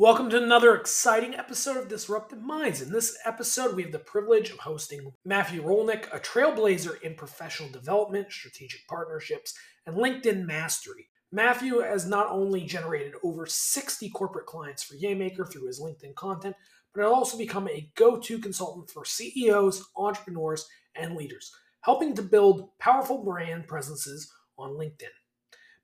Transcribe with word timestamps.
Welcome 0.00 0.30
to 0.30 0.42
another 0.42 0.74
exciting 0.76 1.34
episode 1.34 1.76
of 1.76 1.86
Disruptive 1.86 2.40
Minds. 2.40 2.80
In 2.80 2.90
this 2.90 3.18
episode, 3.26 3.76
we 3.76 3.82
have 3.82 3.92
the 3.92 3.98
privilege 3.98 4.48
of 4.48 4.56
hosting 4.56 5.12
Matthew 5.26 5.62
Rolnick, 5.62 6.06
a 6.10 6.18
trailblazer 6.18 6.98
in 7.02 7.14
professional 7.14 7.68
development, 7.68 8.32
strategic 8.32 8.88
partnerships, 8.88 9.52
and 9.84 9.94
LinkedIn 9.94 10.46
mastery. 10.46 11.10
Matthew 11.32 11.80
has 11.80 12.06
not 12.06 12.30
only 12.30 12.64
generated 12.64 13.12
over 13.22 13.44
60 13.44 14.08
corporate 14.08 14.46
clients 14.46 14.82
for 14.82 14.94
Yaymaker 14.94 15.46
through 15.46 15.66
his 15.66 15.82
LinkedIn 15.82 16.14
content, 16.14 16.56
but 16.94 17.02
has 17.02 17.12
also 17.12 17.36
become 17.36 17.68
a 17.68 17.92
go 17.94 18.18
to 18.18 18.38
consultant 18.38 18.88
for 18.88 19.04
CEOs, 19.04 19.84
entrepreneurs, 19.98 20.66
and 20.94 21.14
leaders, 21.14 21.52
helping 21.82 22.14
to 22.14 22.22
build 22.22 22.70
powerful 22.78 23.22
brand 23.22 23.68
presences 23.68 24.32
on 24.56 24.70
LinkedIn. 24.70 25.12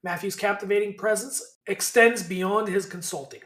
Matthew's 0.02 0.36
captivating 0.36 0.94
presence 0.94 1.58
extends 1.66 2.22
beyond 2.22 2.68
his 2.68 2.86
consulting. 2.86 3.42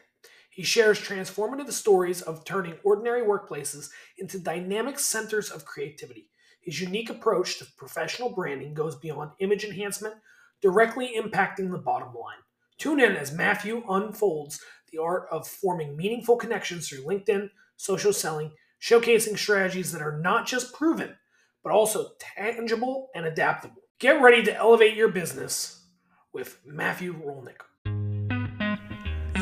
He 0.61 0.67
shares 0.67 1.01
transformative 1.01 1.73
stories 1.73 2.21
of 2.21 2.45
turning 2.45 2.75
ordinary 2.85 3.23
workplaces 3.23 3.89
into 4.19 4.39
dynamic 4.39 4.99
centers 4.99 5.51
of 5.51 5.65
creativity. 5.65 6.29
His 6.61 6.83
unique 6.83 7.09
approach 7.09 7.59
to 7.59 7.67
professional 7.79 8.35
branding 8.35 8.75
goes 8.75 8.95
beyond 8.95 9.31
image 9.39 9.65
enhancement, 9.65 10.17
directly 10.61 11.15
impacting 11.17 11.71
the 11.71 11.79
bottom 11.79 12.09
line. 12.09 12.43
Tune 12.77 13.01
in 13.01 13.17
as 13.17 13.33
Matthew 13.33 13.83
unfolds 13.89 14.61
the 14.93 14.99
art 14.99 15.29
of 15.33 15.49
forming 15.49 15.97
meaningful 15.97 16.37
connections 16.37 16.87
through 16.91 17.07
LinkedIn, 17.07 17.49
social 17.79 18.13
selling, 18.13 18.53
showcasing 18.83 19.39
strategies 19.39 19.93
that 19.93 20.03
are 20.03 20.21
not 20.21 20.47
just 20.47 20.75
proven, 20.75 21.17
but 21.65 21.73
also 21.73 22.11
tangible 22.19 23.09
and 23.15 23.25
adaptable. 23.25 23.81
Get 23.99 24.21
ready 24.21 24.43
to 24.43 24.55
elevate 24.55 24.95
your 24.95 25.09
business 25.09 25.87
with 26.35 26.61
Matthew 26.67 27.15
Rolnick. 27.15 27.63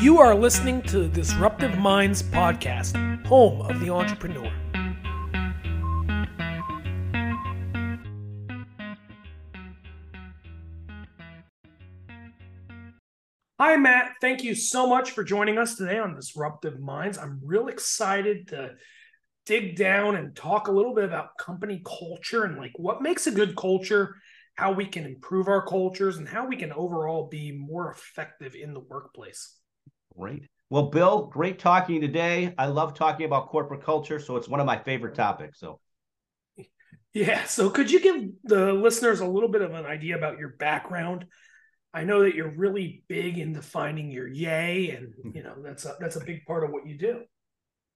You 0.01 0.19
are 0.19 0.33
listening 0.33 0.81
to 0.83 0.99
the 0.99 1.07
Disruptive 1.09 1.77
Minds 1.77 2.23
podcast, 2.23 3.25
home 3.25 3.61
of 3.63 3.81
the 3.81 3.89
entrepreneur. 3.89 4.49
Hi, 13.59 13.75
Matt. 13.75 14.13
Thank 14.21 14.41
you 14.41 14.55
so 14.55 14.87
much 14.87 15.11
for 15.11 15.25
joining 15.25 15.57
us 15.57 15.75
today 15.75 15.99
on 15.99 16.15
Disruptive 16.15 16.79
Minds. 16.79 17.17
I'm 17.17 17.41
real 17.43 17.67
excited 17.67 18.47
to 18.47 18.75
dig 19.45 19.75
down 19.75 20.15
and 20.15 20.33
talk 20.33 20.69
a 20.69 20.71
little 20.71 20.95
bit 20.95 21.03
about 21.03 21.37
company 21.37 21.83
culture 21.85 22.45
and 22.45 22.57
like 22.57 22.71
what 22.77 23.01
makes 23.01 23.27
a 23.27 23.31
good 23.31 23.57
culture, 23.57 24.15
how 24.55 24.71
we 24.71 24.85
can 24.85 25.03
improve 25.03 25.49
our 25.49 25.65
cultures, 25.65 26.15
and 26.15 26.29
how 26.29 26.47
we 26.47 26.55
can 26.55 26.71
overall 26.71 27.27
be 27.27 27.51
more 27.51 27.91
effective 27.91 28.55
in 28.55 28.73
the 28.73 28.79
workplace. 28.79 29.58
Great. 30.19 30.43
Well, 30.69 30.89
Bill, 30.89 31.27
great 31.27 31.59
talking 31.59 32.01
today. 32.01 32.53
I 32.57 32.65
love 32.65 32.93
talking 32.93 33.25
about 33.25 33.47
corporate 33.47 33.83
culture, 33.83 34.19
so 34.19 34.35
it's 34.35 34.49
one 34.49 34.59
of 34.59 34.65
my 34.65 34.77
favorite 34.77 35.15
topics. 35.15 35.59
So, 35.59 35.79
yeah. 37.13 37.45
So, 37.45 37.69
could 37.69 37.89
you 37.89 38.01
give 38.01 38.29
the 38.43 38.73
listeners 38.73 39.21
a 39.21 39.25
little 39.25 39.47
bit 39.47 39.61
of 39.61 39.73
an 39.73 39.85
idea 39.85 40.17
about 40.17 40.37
your 40.37 40.49
background? 40.49 41.25
I 41.93 42.03
know 42.03 42.23
that 42.23 42.35
you're 42.35 42.51
really 42.51 43.03
big 43.07 43.39
in 43.39 43.53
defining 43.53 44.11
your 44.11 44.27
yay, 44.27 44.89
and 44.89 45.13
hmm. 45.21 45.31
you 45.33 45.41
know 45.41 45.55
that's 45.63 45.85
a 45.85 45.95
that's 46.01 46.17
a 46.17 46.23
big 46.23 46.45
part 46.45 46.65
of 46.65 46.71
what 46.71 46.85
you 46.85 46.97
do. 46.97 47.21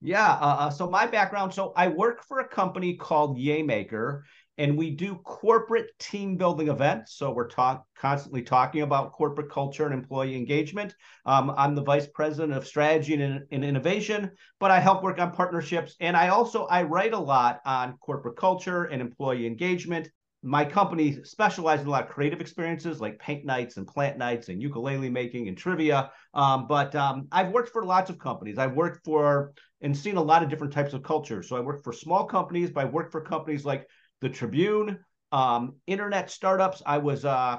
Yeah. 0.02 0.32
Uh, 0.32 0.56
uh 0.60 0.70
so 0.70 0.90
my 0.90 1.06
background. 1.06 1.54
So 1.54 1.74
I 1.76 1.90
work 1.90 2.24
for 2.24 2.40
a 2.40 2.48
company 2.48 2.96
called 2.96 3.38
Yaymaker, 3.38 4.22
and 4.58 4.78
we 4.78 4.92
do 4.92 5.16
corporate 5.24 5.88
team 6.00 6.38
building 6.38 6.68
events. 6.68 7.16
So 7.16 7.32
we're 7.32 7.48
talk, 7.48 7.86
constantly 7.98 8.44
talking 8.44 8.82
about 8.82 9.14
corporate 9.14 9.50
culture 9.50 9.86
and 9.86 9.94
employee 9.94 10.36
engagement. 10.36 10.94
Um, 11.26 11.54
I'm 11.58 11.76
the 11.76 11.82
vice 11.82 12.08
president 12.08 12.54
of 12.54 12.68
strategy 12.68 13.16
and, 13.16 13.44
and, 13.52 13.64
innovation, 13.64 14.32
but 14.60 14.72
I 14.72 14.80
help 14.80 15.04
work 15.04 15.20
on 15.20 15.32
partnerships, 15.32 15.96
and 16.00 16.16
I 16.16 16.28
also 16.28 16.66
I 16.66 16.84
write 16.84 17.14
a 17.14 17.20
lot 17.20 17.62
on 17.66 17.98
corporate 17.98 18.38
culture 18.38 18.86
and 18.86 19.02
employee 19.02 19.48
engagement. 19.48 20.10
My 20.46 20.66
company 20.66 21.24
specializes 21.24 21.84
in 21.84 21.88
a 21.88 21.92
lot 21.92 22.04
of 22.04 22.10
creative 22.10 22.42
experiences 22.42 23.00
like 23.00 23.18
paint 23.18 23.46
nights 23.46 23.78
and 23.78 23.88
plant 23.88 24.18
nights 24.18 24.50
and 24.50 24.62
ukulele 24.62 25.10
making 25.10 25.48
and 25.48 25.58
trivia. 25.58 26.12
Um, 26.34 26.68
but 26.68 26.94
um, 26.96 27.30
I've 27.32 27.54
worked 27.54 27.70
for 27.70 27.86
lots 27.86 28.10
of 28.10 28.20
companies. 28.20 28.58
I've 28.58 28.74
worked 28.74 29.06
for 29.06 29.54
and 29.82 29.96
seen 29.96 30.18
a 30.18 30.22
lot 30.22 30.44
of 30.44 30.50
different 30.50 30.74
types 30.74 30.94
of 30.94 31.02
cultures. 31.02 31.48
So 31.48 31.56
I 31.56 31.60
worked 31.62 31.84
for 31.84 31.94
small 31.94 32.26
companies, 32.26 32.72
but 32.72 32.82
I 32.82 32.90
worked 32.90 33.12
for 33.12 33.22
companies 33.22 33.64
like 33.64 33.88
the 34.24 34.30
Tribune, 34.30 34.98
um, 35.34 35.76
internet 35.86 36.32
startups. 36.32 36.82
I 36.86 36.98
was 36.98 37.26
uh, 37.26 37.58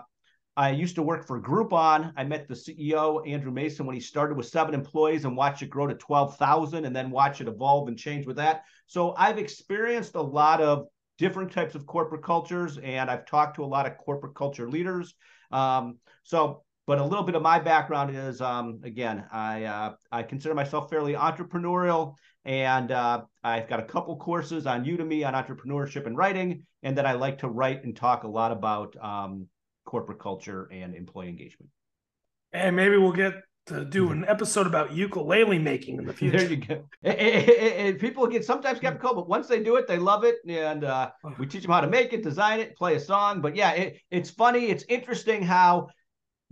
I 0.57 0.71
used 0.71 0.95
to 0.95 1.03
work 1.03 1.27
for 1.27 1.41
Groupon. 1.41 2.13
I 2.17 2.25
met 2.25 2.49
the 2.49 2.55
CEO 2.55 3.29
Andrew 3.29 3.53
Mason 3.53 3.85
when 3.87 3.95
he 3.95 4.01
started 4.01 4.37
with 4.37 4.47
seven 4.47 4.73
employees 4.73 5.25
and 5.25 5.37
watched 5.37 5.63
it 5.63 5.69
grow 5.69 5.87
to 5.87 5.95
twelve 5.95 6.39
thousand, 6.39 6.87
and 6.87 6.97
then 6.97 7.11
watch 7.11 7.43
it 7.43 7.49
evolve 7.49 7.89
and 7.89 7.99
change 7.99 8.27
with 8.27 8.37
that. 8.37 8.63
So 8.87 9.15
I've 9.17 9.39
experienced 9.39 10.15
a 10.15 10.23
lot 10.23 10.63
of 10.63 10.87
different 11.19 11.53
types 11.53 11.75
of 11.75 11.87
corporate 11.87 12.25
cultures, 12.25 12.79
and 12.79 13.11
I've 13.11 13.27
talked 13.27 13.57
to 13.57 13.65
a 13.65 13.67
lot 13.67 13.87
of 13.87 13.99
corporate 13.99 14.35
culture 14.35 14.69
leaders. 14.69 15.15
Um, 15.53 15.99
so 16.23 16.65
but 16.87 16.99
a 16.99 17.05
little 17.05 17.25
bit 17.25 17.35
of 17.35 17.43
my 17.43 17.59
background 17.59 18.17
is 18.17 18.41
um, 18.41 18.81
again 18.85 19.25
I 19.31 19.65
uh, 19.65 19.93
I 20.11 20.23
consider 20.23 20.55
myself 20.55 20.89
fairly 20.89 21.13
entrepreneurial 21.13 22.15
and 22.45 22.91
uh, 22.93 23.23
I've 23.43 23.69
got 23.69 23.81
a 23.81 23.85
couple 23.85 24.17
courses 24.17 24.67
on 24.67 24.85
Udemy 24.85 25.27
on 25.27 25.35
entrepreneurship 25.35 26.07
and 26.07 26.17
writing, 26.17 26.65
and 26.83 26.97
then 26.97 27.07
I 27.07 27.13
like 27.15 27.39
to 27.39 27.49
write 27.49 27.85
and 27.85 27.97
talk 27.97 28.25
a 28.25 28.29
lot 28.29 28.53
about 28.53 28.97
um, 29.03 29.49
corporate 29.85 30.19
culture 30.19 30.69
and 30.71 30.95
employee 30.95 31.29
engagement. 31.29 31.71
And 32.53 32.77
maybe 32.77 32.97
we'll 32.97 33.13
get 33.13 33.35
to 33.67 33.85
do 33.85 34.11
an 34.11 34.27
episode 34.29 34.67
about 34.67 34.93
ukulele 34.93 35.59
making 35.59 35.99
in 35.99 36.05
the 36.05 36.13
future. 36.13 36.39
There 36.39 36.51
you 36.51 36.57
go. 36.57 36.89
And, 37.03 37.99
people 37.99 38.27
get 38.27 38.45
sometimes 38.45 38.79
skeptical, 38.79 39.15
but 39.15 39.29
once 39.29 39.47
they 39.47 39.63
do 39.63 39.77
it, 39.77 39.87
they 39.87 39.99
love 39.99 40.25
it, 40.25 40.37
and 40.47 40.85
uh, 40.85 41.11
we 41.39 41.47
teach 41.47 41.63
them 41.63 41.73
how 41.73 41.81
to 41.81 41.89
make 41.89 42.13
it, 42.13 42.23
design 42.23 42.61
it, 42.61 42.77
play 42.77 42.97
a 42.97 43.01
song. 43.01 43.41
But 43.41 43.57
yeah, 43.57 43.73
it, 43.73 44.01
it's 44.11 44.31
funny. 44.31 44.67
It's 44.67 44.85
interesting 44.89 45.43
how 45.43 45.89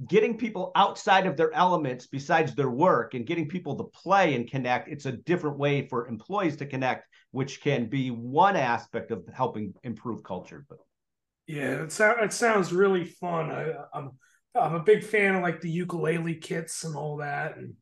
getting 0.08 0.36
people 0.36 0.72
outside 0.74 1.26
of 1.26 1.36
their 1.36 1.52
elements 1.52 2.06
besides 2.06 2.54
their 2.54 2.70
work 2.70 3.14
and 3.14 3.26
getting 3.26 3.48
people 3.48 3.76
to 3.76 3.84
play 3.84 4.34
and 4.34 4.50
connect 4.50 4.88
it's 4.88 5.06
a 5.06 5.12
different 5.12 5.58
way 5.58 5.86
for 5.86 6.08
employees 6.08 6.56
to 6.56 6.66
connect 6.66 7.06
which 7.30 7.60
can 7.60 7.86
be 7.86 8.10
one 8.10 8.56
aspect 8.56 9.10
of 9.10 9.24
helping 9.32 9.72
improve 9.84 10.22
culture. 10.22 10.64
But 10.68 10.78
yeah 11.46 11.82
it, 11.82 11.92
so- 11.92 12.16
it 12.20 12.32
sounds 12.32 12.72
really 12.72 13.04
fun. 13.04 13.50
I, 13.50 13.72
i'm 13.94 14.12
i'm 14.54 14.74
a 14.74 14.82
big 14.82 15.02
fan 15.04 15.34
of 15.34 15.42
like 15.42 15.60
the 15.60 15.70
ukulele 15.70 16.34
kits 16.34 16.84
and 16.84 16.94
all 16.94 17.18
that 17.18 17.56
and 17.56 17.74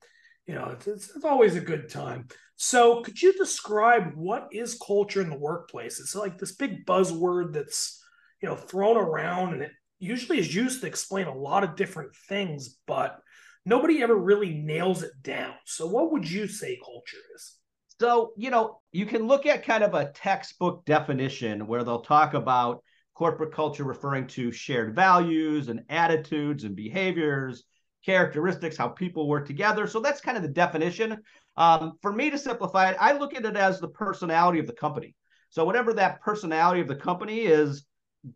you 0.46 0.54
know 0.54 0.70
it's, 0.70 0.86
it's, 0.86 1.16
it's 1.16 1.24
always 1.24 1.56
a 1.56 1.60
good 1.60 1.88
time. 1.88 2.26
So 2.56 3.02
could 3.02 3.20
you 3.20 3.32
describe 3.32 4.12
what 4.14 4.48
is 4.52 4.78
culture 4.84 5.22
in 5.22 5.30
the 5.30 5.38
workplace? 5.38 6.00
It's 6.00 6.14
like 6.14 6.38
this 6.38 6.52
big 6.52 6.84
buzzword 6.84 7.54
that's 7.54 8.02
you 8.42 8.48
know 8.48 8.56
thrown 8.56 8.96
around 8.96 9.54
and 9.54 9.62
it 9.62 9.72
usually 10.00 10.38
is 10.38 10.54
used 10.54 10.80
to 10.80 10.86
explain 10.86 11.26
a 11.26 11.34
lot 11.34 11.62
of 11.62 11.76
different 11.76 12.14
things, 12.28 12.78
but 12.86 13.20
nobody 13.64 14.02
ever 14.02 14.16
really 14.16 14.54
nails 14.54 15.02
it 15.02 15.12
down. 15.22 15.54
So, 15.66 15.86
what 15.86 16.10
would 16.12 16.28
you 16.28 16.48
say 16.48 16.78
culture 16.84 17.18
is? 17.34 17.56
So, 18.00 18.32
you 18.36 18.50
know, 18.50 18.80
you 18.92 19.04
can 19.04 19.26
look 19.26 19.44
at 19.44 19.64
kind 19.64 19.84
of 19.84 19.94
a 19.94 20.10
textbook 20.12 20.84
definition 20.86 21.66
where 21.66 21.84
they'll 21.84 22.00
talk 22.00 22.34
about 22.34 22.82
corporate 23.14 23.52
culture 23.52 23.84
referring 23.84 24.26
to 24.26 24.50
shared 24.50 24.94
values 24.94 25.68
and 25.68 25.84
attitudes 25.90 26.64
and 26.64 26.74
behaviors, 26.74 27.64
characteristics, 28.06 28.78
how 28.78 28.88
people 28.88 29.28
work 29.28 29.46
together. 29.46 29.86
So, 29.86 30.00
that's 30.00 30.22
kind 30.22 30.36
of 30.36 30.42
the 30.42 30.48
definition. 30.48 31.18
Um, 31.56 31.92
for 32.00 32.12
me 32.12 32.30
to 32.30 32.38
simplify 32.38 32.90
it, 32.90 32.96
I 32.98 33.12
look 33.12 33.34
at 33.34 33.44
it 33.44 33.56
as 33.56 33.80
the 33.80 33.88
personality 33.88 34.60
of 34.60 34.66
the 34.66 34.72
company. 34.72 35.14
So, 35.50 35.64
whatever 35.64 35.92
that 35.94 36.22
personality 36.22 36.80
of 36.80 36.88
the 36.88 36.96
company 36.96 37.40
is, 37.40 37.84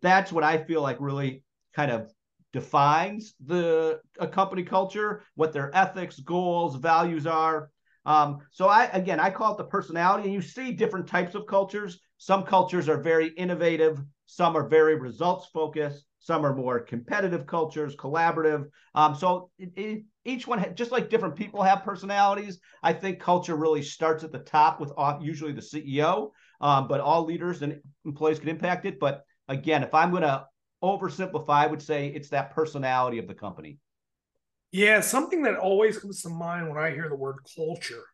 that's 0.02 0.32
what 0.32 0.44
I 0.44 0.64
feel 0.64 0.82
like 0.82 0.96
really 1.00 1.44
kind 1.75 1.91
of 1.91 2.11
defines 2.53 3.35
the 3.45 4.01
a 4.21 4.29
company 4.29 4.62
culture, 4.62 5.23
what 5.35 5.53
their 5.53 5.75
ethics, 5.75 6.21
goals, 6.21 6.77
values 6.77 7.27
are. 7.27 7.71
Um, 8.07 8.39
so 8.51 8.69
I 8.69 8.85
again 8.87 9.19
I 9.19 9.31
call 9.31 9.53
it 9.55 9.59
the 9.59 9.65
personality, 9.65 10.25
and 10.25 10.32
you 10.32 10.43
see 10.43 10.73
different 10.73 11.06
types 11.06 11.35
of 11.35 11.47
cultures. 11.47 11.99
Some 12.19 12.44
cultures 12.44 12.88
are 12.88 13.00
very 13.00 13.29
innovative, 13.29 14.00
some 14.26 14.56
are 14.56 14.69
very 14.69 14.94
results 14.94 15.49
focused, 15.53 16.05
some 16.21 16.47
are 16.47 16.55
more 16.55 16.81
competitive 16.81 17.47
cultures, 17.47 17.97
collaborative. 17.97 18.65
Um, 18.94 19.15
so 19.15 19.50
it, 19.59 19.73
it, 19.77 20.05
each 20.25 20.47
one, 20.47 20.75
just 20.75 20.93
like 20.93 21.11
different 21.11 21.37
people 21.37 21.62
have 21.62 21.85
personalities, 21.85 22.61
I 22.82 22.93
think 22.93 23.20
culture 23.20 23.56
really 23.56 23.82
starts 23.82 24.25
at 24.25 24.32
the 24.32 24.38
top 24.38 24.81
with 24.81 24.93
usually 25.20 25.53
the 25.53 25.61
CEO, 25.61 26.31
um, 26.61 26.88
but 26.88 27.00
all 27.00 27.25
leaders 27.25 27.61
and 27.62 27.81
employees 28.06 28.38
can 28.38 28.49
impact 28.49 28.87
it. 28.87 28.99
But 28.99 29.23
again, 29.49 29.82
if 29.82 29.93
I'm 29.93 30.11
going 30.11 30.23
to 30.23 30.47
oversimplify, 30.84 31.48
I 31.48 31.66
would 31.66 31.82
say 31.82 32.08
it's 32.08 32.28
that 32.28 32.54
personality 32.54 33.19
of 33.19 33.26
the 33.26 33.34
company. 33.34 33.78
Yeah, 34.72 35.00
something 35.00 35.42
that 35.42 35.56
always 35.56 35.98
comes 35.98 36.22
to 36.22 36.28
mind 36.28 36.69
when 36.69 36.78
I 36.78 36.90
hear 36.90 37.08
the 37.08 37.16
word 37.16 37.36
culture 37.56 38.04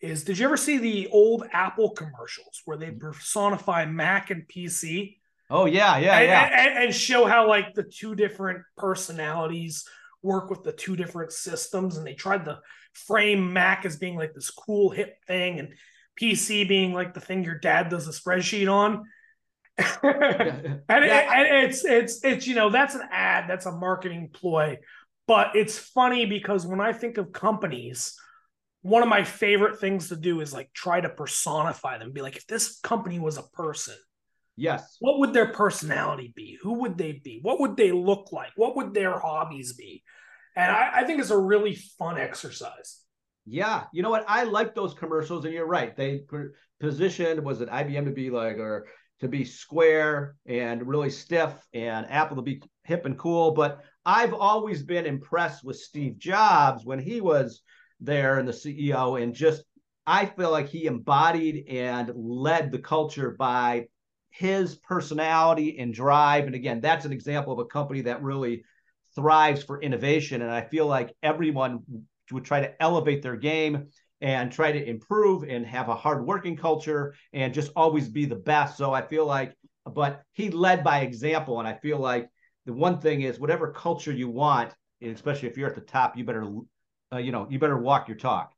is 0.00 0.24
did 0.24 0.38
you 0.38 0.44
ever 0.44 0.56
see 0.56 0.78
the 0.78 1.08
old 1.12 1.44
Apple 1.52 1.90
commercials 1.90 2.60
where 2.64 2.76
they 2.76 2.90
personify 2.90 3.86
Mac 3.86 4.30
and 4.30 4.46
PC? 4.48 5.16
Oh 5.48 5.66
yeah, 5.66 5.96
yeah, 5.98 6.18
and, 6.18 6.26
yeah. 6.26 6.50
And, 6.52 6.84
and, 6.84 6.94
show 6.94 7.24
how 7.24 7.46
like 7.46 7.74
the 7.74 7.84
two 7.84 8.14
different 8.16 8.64
personalities 8.76 9.84
work 10.22 10.50
with 10.50 10.64
the 10.64 10.72
two 10.72 10.96
different 10.96 11.30
systems 11.30 11.96
and 11.96 12.06
they 12.06 12.14
tried 12.14 12.44
to 12.46 12.58
frame 12.92 13.52
Mac 13.52 13.84
as 13.84 13.96
being 13.96 14.16
like 14.16 14.34
this 14.34 14.50
cool 14.50 14.90
hip 14.90 15.16
thing 15.26 15.60
and 15.60 15.74
PC 16.20 16.68
being 16.68 16.92
like 16.92 17.14
the 17.14 17.20
thing 17.20 17.44
your 17.44 17.58
dad 17.58 17.88
does 17.88 18.08
a 18.08 18.10
spreadsheet 18.10 18.70
on. 18.70 19.04
and, 19.78 20.04
yeah. 20.04 20.80
it, 20.88 21.28
and 21.32 21.64
it's 21.64 21.84
it's 21.84 22.24
it's 22.24 22.46
you 22.46 22.54
know 22.54 22.70
that's 22.70 22.94
an 22.94 23.02
ad 23.10 23.48
that's 23.48 23.66
a 23.66 23.72
marketing 23.72 24.28
ploy 24.32 24.76
but 25.26 25.56
it's 25.56 25.78
funny 25.78 26.26
because 26.26 26.66
when 26.66 26.80
i 26.80 26.92
think 26.92 27.16
of 27.16 27.32
companies 27.32 28.14
one 28.82 29.02
of 29.02 29.08
my 29.08 29.24
favorite 29.24 29.80
things 29.80 30.08
to 30.08 30.16
do 30.16 30.40
is 30.40 30.52
like 30.52 30.70
try 30.74 31.00
to 31.00 31.08
personify 31.08 31.96
them 31.96 32.12
be 32.12 32.20
like 32.20 32.36
if 32.36 32.46
this 32.46 32.80
company 32.80 33.18
was 33.18 33.38
a 33.38 33.42
person 33.54 33.94
yes. 34.56 34.96
what 35.00 35.18
would 35.20 35.32
their 35.32 35.52
personality 35.52 36.32
be? 36.34 36.58
Who 36.62 36.80
would 36.80 36.98
they 36.98 37.12
be? 37.12 37.40
What 37.42 37.60
would 37.60 37.76
they 37.76 37.92
look 37.92 38.32
like? 38.32 38.50
What 38.56 38.76
would 38.76 38.94
their 38.94 39.18
hobbies 39.18 39.72
be? 39.74 40.02
And 40.54 40.70
i, 40.70 40.90
I 40.96 41.04
think 41.04 41.20
it's 41.20 41.30
a 41.30 41.38
really 41.38 41.74
fun 41.98 42.18
exercise. 42.18 43.00
Yeah, 43.44 43.84
you 43.92 44.02
know 44.02 44.10
what? 44.10 44.24
I 44.28 44.44
like 44.44 44.74
those 44.74 44.94
commercials, 44.94 45.44
and 45.44 45.52
you're 45.52 45.66
right. 45.66 45.96
They 45.96 46.20
positioned 46.80 47.44
was 47.44 47.60
it 47.60 47.68
IBM 47.68 48.04
to 48.04 48.10
be 48.10 48.30
like 48.30 48.56
or 48.56 48.86
to 49.22 49.28
be 49.28 49.44
square 49.44 50.34
and 50.46 50.86
really 50.86 51.08
stiff, 51.08 51.54
and 51.72 52.10
Apple 52.10 52.36
to 52.36 52.42
be 52.42 52.60
hip 52.82 53.06
and 53.06 53.16
cool. 53.16 53.52
But 53.52 53.80
I've 54.04 54.34
always 54.34 54.82
been 54.82 55.06
impressed 55.06 55.64
with 55.64 55.76
Steve 55.76 56.18
Jobs 56.18 56.84
when 56.84 56.98
he 56.98 57.20
was 57.20 57.62
there 58.00 58.40
and 58.40 58.48
the 58.48 58.52
CEO, 58.52 59.22
and 59.22 59.32
just 59.32 59.62
I 60.04 60.26
feel 60.26 60.50
like 60.50 60.68
he 60.68 60.86
embodied 60.86 61.68
and 61.68 62.10
led 62.16 62.72
the 62.72 62.80
culture 62.80 63.36
by 63.38 63.86
his 64.30 64.74
personality 64.74 65.78
and 65.78 65.94
drive. 65.94 66.46
And 66.46 66.56
again, 66.56 66.80
that's 66.80 67.04
an 67.04 67.12
example 67.12 67.52
of 67.52 67.60
a 67.60 67.66
company 67.66 68.00
that 68.02 68.24
really 68.24 68.64
thrives 69.14 69.62
for 69.62 69.80
innovation. 69.80 70.42
And 70.42 70.50
I 70.50 70.62
feel 70.62 70.88
like 70.88 71.14
everyone 71.22 71.84
would 72.32 72.44
try 72.44 72.60
to 72.60 72.82
elevate 72.82 73.22
their 73.22 73.36
game 73.36 73.88
and 74.22 74.52
try 74.52 74.70
to 74.70 74.88
improve 74.88 75.42
and 75.42 75.66
have 75.66 75.88
a 75.88 75.96
hard 75.96 76.24
working 76.24 76.56
culture 76.56 77.14
and 77.32 77.52
just 77.52 77.72
always 77.74 78.08
be 78.08 78.24
the 78.24 78.36
best. 78.36 78.78
So 78.78 78.94
I 78.94 79.02
feel 79.02 79.26
like, 79.26 79.52
but 79.84 80.22
he 80.32 80.48
led 80.48 80.84
by 80.84 81.00
example. 81.00 81.58
And 81.58 81.66
I 81.66 81.74
feel 81.74 81.98
like 81.98 82.30
the 82.64 82.72
one 82.72 83.00
thing 83.00 83.22
is 83.22 83.40
whatever 83.40 83.72
culture 83.72 84.12
you 84.12 84.30
want, 84.30 84.72
especially 85.02 85.48
if 85.48 85.58
you're 85.58 85.68
at 85.68 85.74
the 85.74 85.80
top, 85.80 86.16
you 86.16 86.24
better, 86.24 86.46
uh, 87.12 87.18
you 87.18 87.32
know, 87.32 87.48
you 87.50 87.58
better 87.58 87.76
walk 87.76 88.06
your 88.06 88.16
talk. 88.16 88.52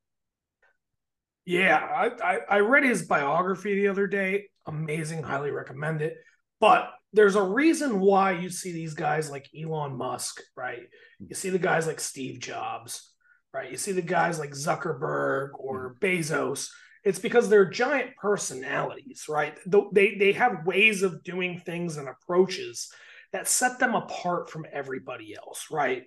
Yeah, 1.47 1.79
I, 1.79 2.11
I, 2.23 2.39
I 2.51 2.59
read 2.61 2.85
his 2.85 3.07
biography 3.07 3.75
the 3.75 3.89
other 3.89 4.07
day. 4.07 4.49
Amazing, 4.67 5.23
highly 5.23 5.51
recommend 5.51 6.03
it. 6.03 6.17
But 6.61 6.91
there's 7.15 7.37
a 7.37 7.43
reason 7.43 8.01
why 8.01 8.33
you 8.33 8.51
see 8.51 8.73
these 8.73 8.93
guys 8.93 9.31
like 9.31 9.49
Elon 9.59 9.97
Musk, 9.97 10.43
right? 10.57 10.83
You 11.27 11.35
see 11.35 11.49
the 11.49 11.59
guys 11.59 11.87
like 11.87 12.01
Steve 12.01 12.41
Jobs, 12.41 13.14
right? 13.55 13.71
You 13.71 13.77
see 13.77 13.93
the 13.93 14.03
guys 14.03 14.39
like 14.39 14.51
Zuckerberg 14.51 15.51
or 15.55 15.97
hmm. 15.99 16.05
Bezos. 16.05 16.69
It's 17.05 17.19
because 17.19 17.49
they're 17.49 17.69
giant 17.69 18.17
personalities, 18.17 19.27
right? 19.29 19.57
They 19.93 20.17
they 20.17 20.33
have 20.33 20.67
ways 20.67 21.03
of 21.03 21.23
doing 21.23 21.61
things 21.61 21.97
and 21.97 22.09
approaches 22.09 22.91
that 23.33 23.47
set 23.47 23.79
them 23.79 23.95
apart 23.95 24.51
from 24.51 24.67
everybody 24.73 25.37
else, 25.37 25.67
right? 25.71 26.05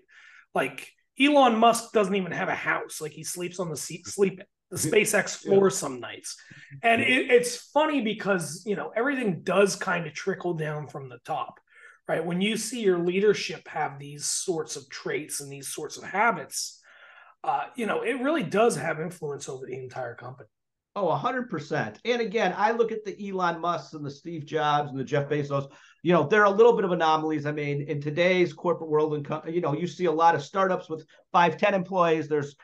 Like 0.56 0.92
Elon 1.20 1.58
Musk 1.58 1.92
doesn't 1.94 2.16
even 2.16 2.32
have 2.32 2.50
a 2.50 2.56
house; 2.56 3.00
like 3.00 3.12
he 3.12 3.24
sleeps 3.24 3.60
on 3.60 3.70
the 3.70 3.78
seat, 3.78 4.08
sleep 4.08 4.42
the 4.72 4.78
SpaceX 4.78 5.38
floor 5.38 5.68
yeah. 5.68 5.76
some 5.76 6.00
nights, 6.00 6.36
and 6.82 7.02
it, 7.02 7.32
it's 7.32 7.56
funny 7.72 8.02
because 8.02 8.64
you 8.66 8.76
know 8.76 8.92
everything 8.96 9.42
does 9.44 9.76
kind 9.76 10.08
of 10.08 10.14
trickle 10.14 10.56
down 10.56 10.88
from 10.88 11.10
the 11.10 11.20
top, 11.26 11.60
right? 12.08 12.26
When 12.26 12.42
you 12.42 12.58
see 12.58 12.82
your 12.82 12.98
leadership 12.98 13.68
have 13.68 14.00
these 14.00 14.26
sorts 14.26 14.76
of 14.76 14.90
traits 14.90 15.42
and 15.42 15.52
these 15.52 15.68
sorts 15.68 15.98
of 15.98 16.04
habits, 16.06 16.77
uh, 17.48 17.66
you 17.76 17.86
know, 17.86 18.02
it 18.02 18.22
really 18.22 18.44
does 18.44 18.76
have 18.76 19.00
influence 19.00 19.48
over 19.48 19.66
the 19.66 19.74
entire 19.74 20.16
company. 20.16 20.50
Oh, 20.96 21.08
100%. 21.16 21.98
And 22.06 22.22
again, 22.22 22.54
I 22.58 22.72
look 22.72 22.92
at 22.92 23.06
the 23.06 23.30
Elon 23.30 23.62
Musk 23.62 23.94
and 23.94 24.04
the 24.04 24.12
Steve 24.12 24.46
Jobs 24.46 24.90
and 24.90 25.00
the 25.00 25.04
Jeff 25.04 25.30
Bezos, 25.30 25.72
you 26.04 26.12
know, 26.12 26.28
they're 26.28 26.44
a 26.44 26.50
little 26.50 26.74
bit 26.74 26.86
of 26.86 26.92
anomalies. 26.92 27.46
I 27.46 27.52
mean, 27.52 27.84
in 27.84 28.02
today's 28.02 28.52
corporate 28.52 28.90
world, 28.90 29.14
and 29.14 29.54
you 29.54 29.62
know, 29.62 29.74
you 29.74 29.88
see 29.88 30.06
a 30.06 30.12
lot 30.12 30.36
of 30.36 30.42
startups 30.44 30.90
with 30.90 31.06
five, 31.32 31.58
10 31.58 31.74
employees. 31.74 32.28
There's 32.28 32.56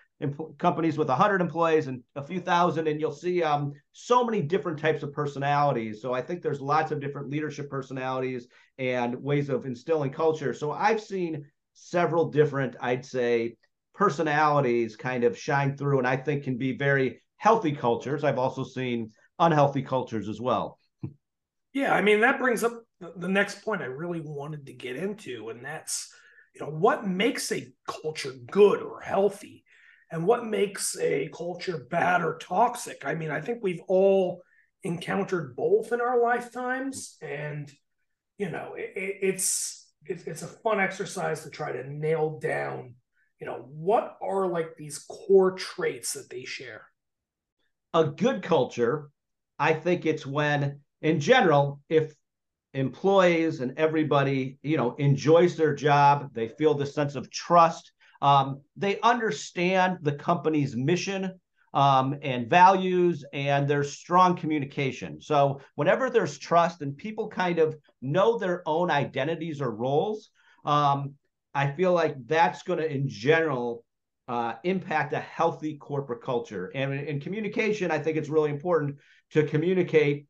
companies 0.58 0.98
with 0.98 1.10
100 1.10 1.42
employees 1.42 1.88
and 1.88 2.02
a 2.16 2.24
few 2.24 2.40
thousand, 2.40 2.88
and 2.88 3.00
you'll 3.00 3.12
see 3.12 3.44
um, 3.44 3.74
so 3.92 4.24
many 4.24 4.42
different 4.42 4.80
types 4.80 5.04
of 5.04 5.14
personalities. 5.14 6.02
So 6.02 6.14
I 6.14 6.22
think 6.22 6.42
there's 6.42 6.62
lots 6.62 6.92
of 6.92 7.00
different 7.00 7.30
leadership 7.30 7.70
personalities 7.70 8.48
and 8.78 9.16
ways 9.22 9.50
of 9.50 9.66
instilling 9.66 10.12
culture. 10.12 10.54
So 10.54 10.72
I've 10.72 11.02
seen 11.02 11.46
several 11.74 12.30
different, 12.30 12.76
I'd 12.80 13.06
say, 13.06 13.58
personalities 13.94 14.96
kind 14.96 15.24
of 15.24 15.38
shine 15.38 15.78
through 15.78 16.00
and 16.00 16.08
I 16.08 16.18
think 16.18 16.44
can 16.44 16.58
be 16.58 16.78
very 16.78 17.22
healthy 17.38 17.74
cultures. 17.74 18.24
I've 18.24 18.40
also 18.40 18.64
seen 18.64 19.12
unhealthy 19.40 19.82
cultures 19.82 20.30
as 20.30 20.42
well. 20.42 20.80
Yeah, 21.74 21.94
I 21.94 22.02
mean 22.02 22.22
that 22.22 22.40
brings 22.40 22.64
up 22.64 22.84
the 23.00 23.28
next 23.28 23.64
point 23.64 23.82
I 23.82 23.86
really 23.86 24.22
wanted 24.22 24.66
to 24.68 24.74
get 24.74 24.96
into 24.96 25.50
and 25.50 25.64
that's 25.64 26.14
you 26.54 26.62
know 26.62 26.72
what 26.72 27.08
makes 27.08 27.52
a 27.52 27.68
culture 27.88 28.34
good 28.52 28.82
or 28.82 29.02
healthy 29.02 29.64
and 30.12 30.26
what 30.26 30.46
makes 30.46 30.96
a 31.00 31.30
culture 31.36 31.88
bad 31.90 32.22
or 32.22 32.38
toxic. 32.38 33.04
I 33.04 33.16
mean, 33.16 33.32
I 33.32 33.42
think 33.42 33.60
we've 33.62 33.82
all 33.88 34.44
encountered 34.84 35.56
both 35.56 35.92
in 35.92 36.02
our 36.02 36.22
lifetimes 36.22 37.18
and 37.22 37.72
you 38.38 38.50
know, 38.50 38.74
it, 38.76 38.92
it's 38.96 39.92
it's 40.06 40.42
a 40.42 40.48
fun 40.48 40.80
exercise 40.80 41.44
to 41.44 41.50
try 41.50 41.72
to 41.72 41.90
nail 41.90 42.40
down 42.40 42.96
you 43.40 43.48
know, 43.48 43.66
what 43.70 44.18
are 44.22 44.48
like 44.48 44.76
these 44.78 45.00
core 45.00 45.52
traits 45.52 46.14
that 46.14 46.30
they 46.30 46.46
share? 46.46 46.88
A 47.94 48.06
good 48.06 48.42
culture, 48.42 49.10
I 49.60 49.74
think 49.74 50.06
it's 50.06 50.26
when, 50.26 50.80
in 51.02 51.20
general, 51.20 51.82
if 51.90 52.14
employees 52.74 53.60
and 53.60 53.78
everybody, 53.78 54.58
you 54.64 54.78
know, 54.78 54.96
enjoys 54.96 55.56
their 55.56 55.76
job, 55.76 56.30
they 56.34 56.48
feel 56.48 56.74
the 56.74 56.86
sense 56.86 57.16
of 57.16 57.30
trust, 57.30 57.92
um, 58.22 58.62
they 58.78 59.00
understand 59.02 59.98
the 60.02 60.14
company's 60.14 60.76
mission 60.76 61.40
um, 61.74 62.16
and 62.22 62.50
values, 62.50 63.26
and 63.34 63.68
there's 63.68 63.94
strong 63.94 64.36
communication. 64.36 65.20
So 65.20 65.60
whenever 65.76 66.10
there's 66.10 66.38
trust 66.38 66.82
and 66.82 66.96
people 66.96 67.28
kind 67.28 67.60
of 67.60 67.76
know 68.02 68.38
their 68.38 68.64
own 68.66 68.90
identities 68.90 69.60
or 69.60 69.72
roles, 69.72 70.30
um, 70.66 71.16
I 71.54 71.72
feel 71.72 71.94
like 71.94 72.16
that's 72.26 72.64
going 72.64 72.80
to, 72.80 72.92
in 72.92 73.08
general, 73.08 73.84
uh, 74.28 74.54
impact 74.64 75.14
a 75.14 75.20
healthy 75.20 75.78
corporate 75.78 76.24
culture. 76.24 76.72
And 76.74 76.94
in 76.94 77.20
communication, 77.20 77.92
I 77.92 78.00
think 78.00 78.18
it's 78.18 78.30
really 78.30 78.50
important 78.50 78.98
to 79.32 79.46
communicate 79.46 80.28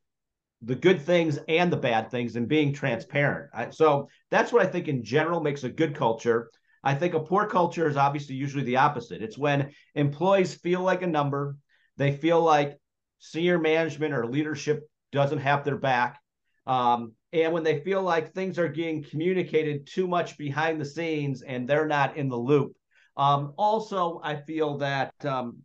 the 0.62 0.74
good 0.74 1.00
things 1.00 1.38
and 1.48 1.72
the 1.72 1.76
bad 1.76 2.10
things 2.10 2.36
and 2.36 2.48
being 2.48 2.72
transparent. 2.72 3.50
I, 3.54 3.70
so 3.70 4.08
that's 4.30 4.52
what 4.52 4.62
I 4.62 4.66
think 4.66 4.88
in 4.88 5.04
general 5.04 5.40
makes 5.40 5.64
a 5.64 5.68
good 5.68 5.94
culture. 5.94 6.50
I 6.82 6.94
think 6.94 7.14
a 7.14 7.20
poor 7.20 7.46
culture 7.46 7.88
is 7.88 7.96
obviously 7.96 8.34
usually 8.34 8.64
the 8.64 8.76
opposite. 8.76 9.22
It's 9.22 9.38
when 9.38 9.72
employees 9.94 10.54
feel 10.54 10.80
like 10.80 11.02
a 11.02 11.06
number, 11.06 11.56
they 11.96 12.12
feel 12.12 12.42
like 12.42 12.78
senior 13.18 13.58
management 13.58 14.12
or 14.12 14.26
leadership 14.26 14.88
doesn't 15.12 15.38
have 15.38 15.64
their 15.64 15.78
back. 15.78 16.18
Um, 16.66 17.12
and 17.32 17.52
when 17.52 17.62
they 17.62 17.80
feel 17.80 18.02
like 18.02 18.32
things 18.32 18.58
are 18.58 18.68
getting 18.68 19.02
communicated 19.02 19.86
too 19.86 20.06
much 20.06 20.38
behind 20.38 20.80
the 20.80 20.84
scenes 20.84 21.42
and 21.42 21.68
they're 21.68 21.86
not 21.86 22.16
in 22.16 22.28
the 22.28 22.36
loop. 22.36 22.76
Um, 23.16 23.52
also, 23.56 24.20
I 24.22 24.36
feel 24.36 24.78
that 24.78 25.12
um, 25.24 25.58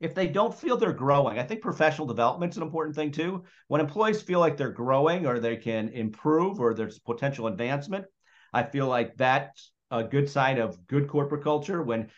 if 0.00 0.14
they 0.14 0.26
don't 0.26 0.54
feel 0.54 0.76
they're 0.76 0.92
growing, 0.92 1.38
I 1.38 1.42
think 1.42 1.62
professional 1.62 2.06
development 2.06 2.52
is 2.52 2.56
an 2.58 2.62
important 2.62 2.94
thing 2.94 3.10
too. 3.10 3.44
When 3.68 3.80
employees 3.80 4.22
feel 4.22 4.40
like 4.40 4.56
they're 4.56 4.70
growing 4.70 5.26
or 5.26 5.38
they 5.38 5.56
can 5.56 5.88
improve 5.88 6.60
or 6.60 6.74
there's 6.74 6.98
potential 6.98 7.46
advancement, 7.46 8.04
I 8.52 8.62
feel 8.62 8.86
like 8.86 9.16
that's 9.16 9.72
a 9.90 10.04
good 10.04 10.28
sign 10.28 10.58
of 10.58 10.86
good 10.86 11.08
corporate 11.08 11.44
culture. 11.44 11.82
When 11.82 12.10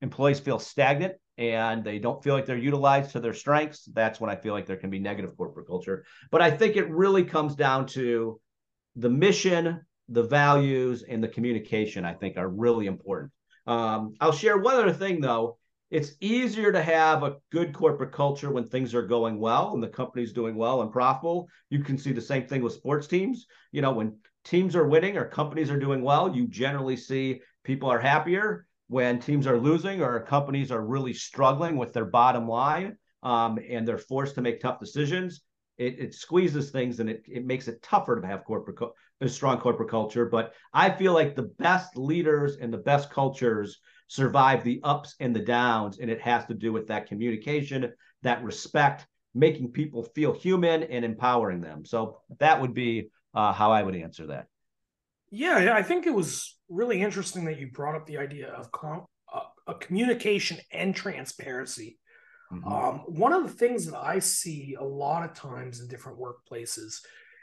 employees 0.00 0.40
feel 0.40 0.58
stagnant, 0.58 1.14
and 1.38 1.84
they 1.84 2.00
don't 2.00 2.22
feel 2.22 2.34
like 2.34 2.46
they're 2.46 2.56
utilized 2.56 3.12
to 3.12 3.20
their 3.20 3.32
strengths, 3.32 3.88
that's 3.94 4.20
when 4.20 4.28
I 4.28 4.34
feel 4.34 4.52
like 4.52 4.66
there 4.66 4.76
can 4.76 4.90
be 4.90 4.98
negative 4.98 5.36
corporate 5.36 5.68
culture. 5.68 6.04
But 6.32 6.42
I 6.42 6.50
think 6.50 6.76
it 6.76 6.90
really 6.90 7.24
comes 7.24 7.54
down 7.54 7.86
to 7.88 8.40
the 8.96 9.08
mission, 9.08 9.80
the 10.08 10.24
values, 10.24 11.04
and 11.04 11.22
the 11.22 11.28
communication, 11.28 12.04
I 12.04 12.14
think 12.14 12.36
are 12.36 12.48
really 12.48 12.86
important. 12.86 13.30
Um, 13.66 14.14
I'll 14.20 14.32
share 14.32 14.58
one 14.58 14.74
other 14.74 14.92
thing 14.92 15.20
though. 15.20 15.58
It's 15.90 16.12
easier 16.20 16.70
to 16.72 16.82
have 16.82 17.22
a 17.22 17.36
good 17.50 17.72
corporate 17.72 18.12
culture 18.12 18.50
when 18.50 18.64
things 18.64 18.94
are 18.94 19.06
going 19.06 19.38
well 19.38 19.72
and 19.72 19.82
the 19.82 19.88
company's 19.88 20.34
doing 20.34 20.54
well 20.54 20.82
and 20.82 20.92
profitable. 20.92 21.48
You 21.70 21.82
can 21.82 21.96
see 21.96 22.12
the 22.12 22.20
same 22.20 22.46
thing 22.46 22.62
with 22.62 22.74
sports 22.74 23.06
teams. 23.06 23.46
You 23.72 23.80
know, 23.80 23.92
when 23.92 24.18
teams 24.44 24.76
are 24.76 24.86
winning 24.86 25.16
or 25.16 25.24
companies 25.24 25.70
are 25.70 25.78
doing 25.78 26.02
well, 26.02 26.34
you 26.34 26.46
generally 26.46 26.96
see 26.96 27.40
people 27.64 27.90
are 27.90 28.00
happier 28.00 28.66
when 28.88 29.20
teams 29.20 29.46
are 29.46 29.58
losing 29.58 30.02
or 30.02 30.20
companies 30.20 30.72
are 30.72 30.84
really 30.84 31.12
struggling 31.12 31.76
with 31.76 31.92
their 31.92 32.06
bottom 32.06 32.48
line 32.48 32.96
um, 33.22 33.58
and 33.68 33.86
they're 33.86 33.98
forced 33.98 34.34
to 34.34 34.40
make 34.40 34.60
tough 34.60 34.80
decisions, 34.80 35.42
it, 35.76 35.98
it 35.98 36.14
squeezes 36.14 36.70
things 36.70 36.98
and 36.98 37.08
it, 37.08 37.22
it 37.26 37.46
makes 37.46 37.68
it 37.68 37.82
tougher 37.82 38.20
to 38.20 38.26
have 38.26 38.44
corporate 38.44 38.78
a 39.20 39.28
strong 39.28 39.58
corporate 39.58 39.90
culture. 39.90 40.26
But 40.26 40.54
I 40.72 40.90
feel 40.90 41.12
like 41.12 41.34
the 41.34 41.50
best 41.58 41.96
leaders 41.96 42.56
and 42.56 42.72
the 42.72 42.78
best 42.78 43.10
cultures 43.10 43.78
survive 44.06 44.64
the 44.64 44.80
ups 44.84 45.14
and 45.20 45.34
the 45.34 45.40
downs. 45.40 45.98
And 45.98 46.10
it 46.10 46.20
has 46.20 46.46
to 46.46 46.54
do 46.54 46.72
with 46.72 46.88
that 46.88 47.06
communication, 47.06 47.92
that 48.22 48.42
respect, 48.42 49.06
making 49.34 49.72
people 49.72 50.02
feel 50.02 50.32
human 50.32 50.84
and 50.84 51.04
empowering 51.04 51.60
them. 51.60 51.84
So 51.84 52.18
that 52.38 52.60
would 52.60 52.74
be 52.74 53.10
uh, 53.34 53.52
how 53.52 53.72
I 53.72 53.82
would 53.82 53.96
answer 53.96 54.28
that. 54.28 54.46
Yeah, 55.30 55.74
I 55.74 55.82
think 55.82 56.06
it 56.06 56.14
was 56.14 56.57
really 56.68 57.00
interesting 57.00 57.44
that 57.46 57.58
you 57.58 57.70
brought 57.70 57.96
up 57.96 58.06
the 58.06 58.18
idea 58.18 58.48
of 58.48 58.70
com- 58.72 59.06
uh, 59.32 59.40
a 59.66 59.74
communication 59.74 60.58
and 60.72 60.94
transparency. 60.94 61.98
Mm-hmm. 62.52 62.72
Um, 62.72 62.98
one 63.06 63.32
of 63.32 63.42
the 63.42 63.52
things 63.52 63.86
that 63.86 63.98
I 63.98 64.18
see 64.20 64.76
a 64.78 64.84
lot 64.84 65.28
of 65.28 65.34
times 65.34 65.80
in 65.80 65.88
different 65.88 66.18
workplaces 66.18 67.00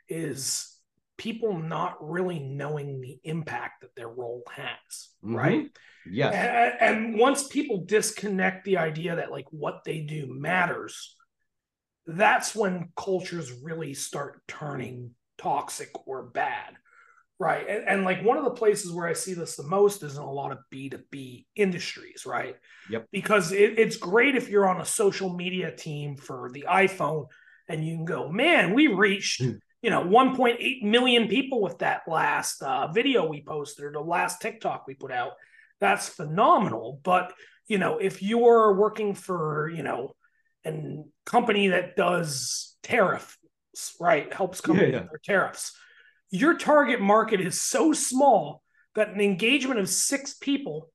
is 0.09 0.75
people 1.17 1.57
not 1.57 1.97
really 2.01 2.39
knowing 2.39 3.01
the 3.01 3.19
impact 3.23 3.81
that 3.81 3.95
their 3.95 4.09
role 4.09 4.43
has, 4.53 5.09
mm-hmm. 5.23 5.35
right? 5.35 5.65
Yes. 6.09 6.33
And, 6.81 6.97
and, 6.97 7.19
once 7.19 7.47
people 7.47 7.83
disconnect 7.85 8.65
the 8.65 8.77
idea 8.77 9.15
that 9.15 9.31
like 9.31 9.47
what 9.49 9.83
they 9.85 10.01
do 10.01 10.27
matters, 10.29 11.15
that's 12.05 12.55
when 12.55 12.91
cultures 12.95 13.51
really 13.63 13.93
start 13.95 14.41
turning 14.47 15.11
toxic 15.37 15.89
or 16.05 16.23
bad. 16.23 16.75
Right. 17.37 17.67
And, 17.67 17.87
and 17.87 18.03
like 18.05 18.23
one 18.23 18.37
of 18.37 18.45
the 18.45 18.51
places 18.51 18.93
where 18.93 19.07
I 19.07 19.13
see 19.13 19.33
this 19.33 19.57
the 19.57 19.63
most 19.63 20.03
is 20.03 20.15
in 20.15 20.23
a 20.23 20.31
lot 20.31 20.53
of 20.53 20.59
B2B 20.73 21.45
industries, 21.55 22.25
right? 22.25 22.55
Yep. 22.89 23.07
Because 23.11 23.51
it, 23.51 23.77
it's 23.77 23.97
great 23.97 24.35
if 24.35 24.47
you're 24.47 24.69
on 24.69 24.79
a 24.79 24.85
social 24.85 25.35
media 25.35 25.75
team 25.75 26.15
for 26.15 26.49
the 26.53 26.65
iPhone 26.69 27.25
and 27.67 27.85
you 27.85 27.95
can 27.95 28.05
go, 28.05 28.29
man, 28.29 28.73
we 28.73 28.87
reached 28.87 29.41
hmm 29.41 29.51
you 29.85 29.91
know 29.91 30.03
1.8 30.03 30.81
million 30.81 31.27
people 31.27 31.61
with 31.61 31.77
that 31.77 32.01
last 32.07 32.63
uh, 32.63 32.87
video 32.91 33.27
we 33.27 33.43
posted 33.43 33.85
or 33.85 33.91
the 33.91 33.99
last 33.99 34.41
tiktok 34.41 34.87
we 34.87 34.95
put 34.95 35.11
out 35.11 35.33
that's 35.79 36.09
phenomenal 36.09 36.99
but 37.03 37.31
you 37.67 37.77
know 37.77 37.99
if 37.99 38.23
you're 38.23 38.73
working 38.73 39.13
for 39.13 39.69
you 39.69 39.83
know 39.83 40.15
a 40.65 41.03
company 41.23 41.67
that 41.67 41.95
does 41.95 42.77
tariffs 42.81 43.37
right 44.01 44.33
helps 44.33 44.59
companies 44.59 44.89
yeah, 44.89 44.95
yeah. 44.95 45.01
with 45.03 45.11
their 45.11 45.35
tariffs 45.35 45.77
your 46.35 46.57
target 46.57 47.01
market 47.01 47.41
is 47.41 47.61
so 47.61 47.93
small 47.93 48.61
that 48.95 49.09
an 49.09 49.21
engagement 49.21 49.79
of 49.79 49.89
six 49.89 50.35
people 50.35 50.89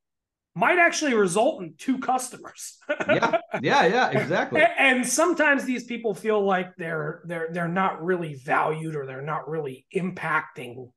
might 0.54 0.78
actually 0.78 1.14
result 1.14 1.62
in 1.62 1.74
two 1.78 1.98
customers. 1.98 2.78
yeah, 3.08 3.38
yeah, 3.62 3.86
yeah, 3.86 4.10
exactly. 4.10 4.62
And 4.78 5.06
sometimes 5.06 5.64
these 5.64 5.84
people 5.84 6.14
feel 6.14 6.44
like 6.44 6.74
they're 6.76 7.22
they're 7.24 7.48
they're 7.52 7.68
not 7.68 8.02
really 8.02 8.34
valued 8.34 8.96
or 8.96 9.06
they're 9.06 9.22
not 9.22 9.48
really 9.48 9.86
impacting 9.94 10.90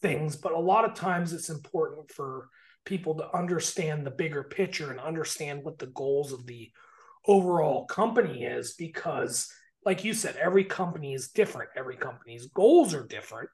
things. 0.00 0.36
But 0.36 0.52
a 0.52 0.58
lot 0.58 0.84
of 0.84 0.94
times 0.94 1.32
it's 1.32 1.50
important 1.50 2.10
for 2.10 2.48
people 2.84 3.16
to 3.16 3.36
understand 3.36 4.06
the 4.06 4.10
bigger 4.10 4.42
picture 4.42 4.90
and 4.90 5.00
understand 5.00 5.62
what 5.62 5.78
the 5.78 5.88
goals 5.88 6.32
of 6.32 6.46
the 6.46 6.70
overall 7.26 7.84
company 7.84 8.44
is 8.44 8.72
because 8.72 9.52
like 9.84 10.04
you 10.04 10.14
said 10.14 10.36
every 10.36 10.64
company 10.64 11.12
is 11.12 11.28
different 11.28 11.68
every 11.76 11.96
company's 11.96 12.46
goals 12.46 12.94
are 12.94 13.06
different 13.06 13.50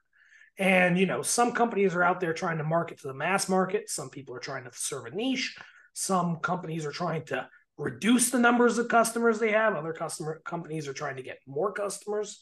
and 0.57 0.97
you 0.97 1.05
know, 1.05 1.21
some 1.21 1.51
companies 1.51 1.93
are 1.95 2.03
out 2.03 2.19
there 2.19 2.33
trying 2.33 2.57
to 2.57 2.63
market 2.63 2.99
to 2.99 3.07
the 3.07 3.13
mass 3.13 3.47
market. 3.47 3.89
Some 3.89 4.09
people 4.09 4.35
are 4.35 4.39
trying 4.39 4.63
to 4.63 4.71
serve 4.73 5.05
a 5.05 5.11
niche. 5.11 5.55
Some 5.93 6.37
companies 6.37 6.85
are 6.85 6.91
trying 6.91 7.25
to 7.25 7.47
reduce 7.77 8.31
the 8.31 8.39
numbers 8.39 8.77
of 8.77 8.87
customers 8.87 9.39
they 9.39 9.51
have. 9.51 9.75
Other 9.75 9.93
customer 9.93 10.41
companies 10.45 10.87
are 10.87 10.93
trying 10.93 11.17
to 11.17 11.23
get 11.23 11.39
more 11.45 11.71
customers. 11.71 12.41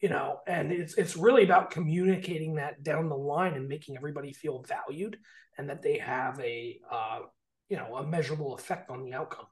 You 0.00 0.08
know, 0.08 0.40
and 0.48 0.72
it's 0.72 0.94
it's 0.94 1.16
really 1.16 1.44
about 1.44 1.70
communicating 1.70 2.56
that 2.56 2.82
down 2.82 3.08
the 3.08 3.16
line 3.16 3.54
and 3.54 3.68
making 3.68 3.96
everybody 3.96 4.32
feel 4.32 4.64
valued 4.64 5.16
and 5.56 5.68
that 5.70 5.82
they 5.82 5.98
have 5.98 6.40
a 6.40 6.80
uh, 6.90 7.20
you 7.68 7.76
know 7.76 7.96
a 7.96 8.06
measurable 8.06 8.54
effect 8.56 8.90
on 8.90 9.04
the 9.04 9.14
outcome. 9.14 9.46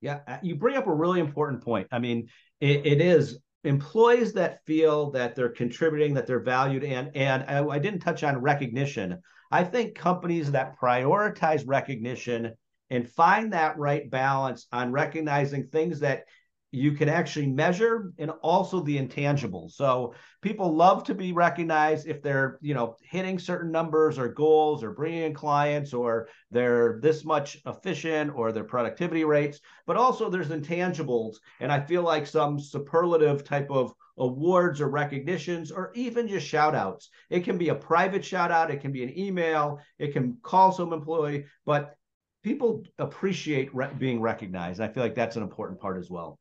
Yeah, 0.00 0.20
uh, 0.28 0.38
you 0.42 0.54
bring 0.54 0.76
up 0.76 0.86
a 0.86 0.94
really 0.94 1.20
important 1.20 1.64
point. 1.64 1.88
I 1.90 1.98
mean, 1.98 2.28
it, 2.60 2.86
it 2.86 3.00
is 3.00 3.38
employees 3.64 4.32
that 4.34 4.64
feel 4.64 5.10
that 5.12 5.34
they're 5.34 5.50
contributing, 5.50 6.14
that 6.14 6.26
they're 6.26 6.40
valued, 6.40 6.84
and 6.84 7.14
and 7.14 7.44
I, 7.44 7.64
I 7.66 7.78
didn't 7.78 8.00
touch 8.00 8.24
on 8.24 8.38
recognition. 8.38 9.20
I 9.50 9.64
think 9.64 9.94
companies 9.94 10.52
that 10.52 10.78
prioritize 10.78 11.64
recognition 11.66 12.54
and 12.90 13.08
find 13.08 13.52
that 13.52 13.78
right 13.78 14.10
balance 14.10 14.66
on 14.72 14.92
recognizing 14.92 15.66
things 15.66 16.00
that 16.00 16.24
you 16.72 16.92
can 16.92 17.08
actually 17.08 17.48
measure 17.48 18.12
and 18.18 18.30
also 18.42 18.80
the 18.80 18.96
intangibles. 18.96 19.72
So 19.72 20.14
people 20.40 20.74
love 20.74 21.02
to 21.04 21.14
be 21.14 21.32
recognized 21.32 22.06
if 22.06 22.22
they're, 22.22 22.58
you 22.60 22.74
know, 22.74 22.96
hitting 23.02 23.40
certain 23.40 23.72
numbers 23.72 24.18
or 24.18 24.28
goals 24.28 24.84
or 24.84 24.92
bringing 24.92 25.22
in 25.22 25.34
clients 25.34 25.92
or 25.92 26.28
they're 26.50 27.00
this 27.02 27.24
much 27.24 27.58
efficient 27.66 28.32
or 28.36 28.52
their 28.52 28.64
productivity 28.64 29.24
rates, 29.24 29.60
but 29.86 29.96
also 29.96 30.30
there's 30.30 30.50
intangibles. 30.50 31.36
And 31.58 31.72
I 31.72 31.80
feel 31.80 32.02
like 32.02 32.26
some 32.26 32.60
superlative 32.60 33.42
type 33.42 33.70
of 33.70 33.92
awards 34.16 34.80
or 34.80 34.88
recognitions 34.88 35.72
or 35.72 35.90
even 35.94 36.28
just 36.28 36.46
shout 36.46 36.76
outs. 36.76 37.10
It 37.30 37.42
can 37.42 37.58
be 37.58 37.70
a 37.70 37.74
private 37.74 38.24
shout 38.24 38.52
out, 38.52 38.70
it 38.70 38.80
can 38.80 38.92
be 38.92 39.02
an 39.02 39.18
email, 39.18 39.80
it 39.98 40.12
can 40.12 40.36
call 40.42 40.70
some 40.70 40.92
employee, 40.92 41.46
but 41.66 41.96
people 42.44 42.84
appreciate 42.98 43.74
re- 43.74 43.90
being 43.98 44.20
recognized. 44.20 44.80
I 44.80 44.88
feel 44.88 45.02
like 45.02 45.16
that's 45.16 45.36
an 45.36 45.42
important 45.42 45.80
part 45.80 45.98
as 45.98 46.08
well 46.08 46.38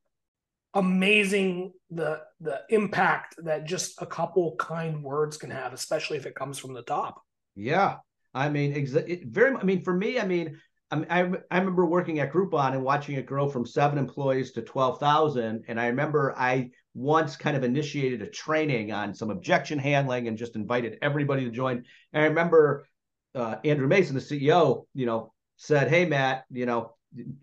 amazing 0.73 1.73
the 1.89 2.21
the 2.41 2.61
impact 2.69 3.35
that 3.43 3.65
just 3.65 4.01
a 4.01 4.05
couple 4.05 4.55
kind 4.57 5.03
words 5.03 5.37
can 5.37 5.49
have, 5.49 5.73
especially 5.73 6.17
if 6.17 6.25
it 6.25 6.35
comes 6.35 6.57
from 6.57 6.73
the 6.73 6.83
top. 6.83 7.21
Yeah, 7.55 7.97
I 8.33 8.49
mean, 8.49 8.73
exa- 8.73 9.25
very. 9.27 9.55
I 9.55 9.63
mean, 9.63 9.83
for 9.83 9.93
me, 9.93 10.19
I 10.19 10.25
mean, 10.25 10.59
I, 10.91 11.31
I, 11.51 11.57
remember 11.57 11.85
working 11.85 12.19
at 12.19 12.31
Groupon 12.31 12.73
and 12.73 12.83
watching 12.83 13.15
it 13.15 13.25
grow 13.25 13.49
from 13.49 13.65
seven 13.65 13.97
employees 13.97 14.51
to 14.53 14.61
twelve 14.61 14.99
thousand, 14.99 15.65
and 15.67 15.79
I 15.79 15.87
remember 15.87 16.33
I 16.37 16.69
once 16.93 17.35
kind 17.35 17.57
of 17.57 17.63
initiated 17.63 18.21
a 18.21 18.27
training 18.27 18.91
on 18.91 19.13
some 19.13 19.29
objection 19.29 19.79
handling 19.79 20.27
and 20.27 20.37
just 20.37 20.55
invited 20.55 20.97
everybody 21.01 21.45
to 21.45 21.51
join. 21.51 21.83
And 22.13 22.23
I 22.23 22.27
remember 22.27 22.87
uh, 23.35 23.55
Andrew 23.63 23.87
Mason, 23.87 24.15
the 24.15 24.21
CEO, 24.21 24.85
you 24.93 25.05
know, 25.05 25.33
said, 25.57 25.89
"Hey, 25.89 26.05
Matt, 26.05 26.45
you 26.51 26.65
know." 26.65 26.93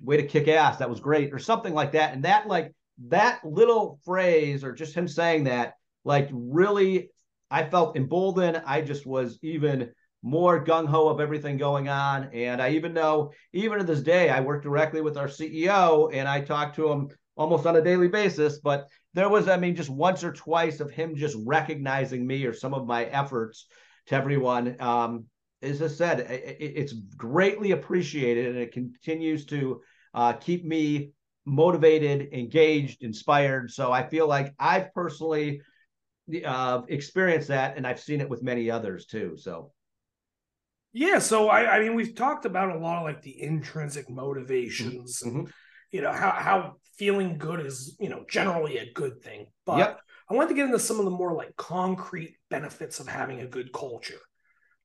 way 0.00 0.16
to 0.16 0.22
kick 0.22 0.46
ass 0.46 0.76
that 0.76 0.88
was 0.88 1.00
great 1.00 1.32
or 1.32 1.40
something 1.40 1.74
like 1.74 1.90
that 1.90 2.14
and 2.14 2.24
that 2.24 2.46
like 2.46 2.72
that 3.08 3.40
little 3.44 4.00
phrase 4.04 4.64
or 4.64 4.72
just 4.72 4.94
him 4.94 5.08
saying 5.08 5.44
that, 5.44 5.74
like 6.04 6.28
really, 6.32 7.10
I 7.50 7.64
felt 7.64 7.96
emboldened. 7.96 8.62
I 8.66 8.80
just 8.80 9.06
was 9.06 9.38
even 9.42 9.92
more 10.22 10.64
gung 10.64 10.86
ho 10.86 11.08
of 11.08 11.20
everything 11.20 11.56
going 11.56 11.88
on. 11.88 12.30
And 12.32 12.60
I 12.60 12.70
even 12.70 12.92
know, 12.92 13.32
even 13.52 13.78
to 13.78 13.84
this 13.84 14.02
day, 14.02 14.28
I 14.28 14.40
work 14.40 14.62
directly 14.62 15.00
with 15.00 15.16
our 15.16 15.28
CEO 15.28 16.10
and 16.12 16.28
I 16.28 16.40
talk 16.40 16.74
to 16.74 16.90
him 16.90 17.08
almost 17.36 17.66
on 17.66 17.76
a 17.76 17.82
daily 17.82 18.08
basis. 18.08 18.58
But 18.58 18.88
there 19.14 19.28
was, 19.28 19.48
I 19.48 19.56
mean, 19.56 19.76
just 19.76 19.90
once 19.90 20.24
or 20.24 20.32
twice 20.32 20.80
of 20.80 20.90
him 20.90 21.14
just 21.14 21.36
recognizing 21.44 22.26
me 22.26 22.44
or 22.44 22.52
some 22.52 22.74
of 22.74 22.86
my 22.86 23.04
efforts 23.04 23.66
to 24.06 24.14
everyone. 24.14 24.76
Um, 24.80 25.26
as 25.62 25.80
I 25.80 25.88
said, 25.88 26.20
it, 26.20 26.56
it's 26.58 26.92
greatly 26.92 27.70
appreciated 27.70 28.46
and 28.46 28.58
it 28.58 28.72
continues 28.72 29.46
to 29.46 29.80
uh, 30.14 30.32
keep 30.32 30.64
me 30.64 31.12
motivated, 31.46 32.34
engaged, 32.34 33.02
inspired. 33.02 33.70
So 33.70 33.92
I 33.92 34.06
feel 34.06 34.28
like 34.28 34.52
I've 34.58 34.92
personally 34.92 35.62
uh, 36.44 36.82
experienced 36.88 37.48
that, 37.48 37.76
and 37.78 37.86
I've 37.86 38.00
seen 38.00 38.20
it 38.20 38.28
with 38.28 38.42
many 38.42 38.70
others 38.70 39.06
too. 39.06 39.36
So. 39.38 39.72
Yeah, 40.92 41.18
so 41.18 41.48
I, 41.48 41.76
I 41.76 41.80
mean, 41.80 41.94
we've 41.94 42.14
talked 42.14 42.46
about 42.46 42.74
a 42.74 42.78
lot 42.78 42.98
of 42.98 43.04
like 43.04 43.20
the 43.20 43.42
intrinsic 43.42 44.08
motivations, 44.08 45.22
mm-hmm. 45.22 45.40
and, 45.40 45.52
you 45.92 46.00
know, 46.00 46.10
how 46.10 46.30
how 46.30 46.76
feeling 46.96 47.36
good 47.36 47.60
is, 47.60 47.96
you 48.00 48.08
know, 48.08 48.24
generally 48.30 48.78
a 48.78 48.92
good 48.94 49.20
thing. 49.22 49.46
But 49.66 49.78
yep. 49.78 50.00
I 50.30 50.34
want 50.34 50.48
to 50.48 50.54
get 50.54 50.64
into 50.64 50.78
some 50.78 50.98
of 50.98 51.04
the 51.04 51.10
more 51.10 51.34
like 51.34 51.54
concrete 51.56 52.36
benefits 52.48 52.98
of 52.98 53.08
having 53.08 53.40
a 53.40 53.46
good 53.46 53.74
culture, 53.74 54.20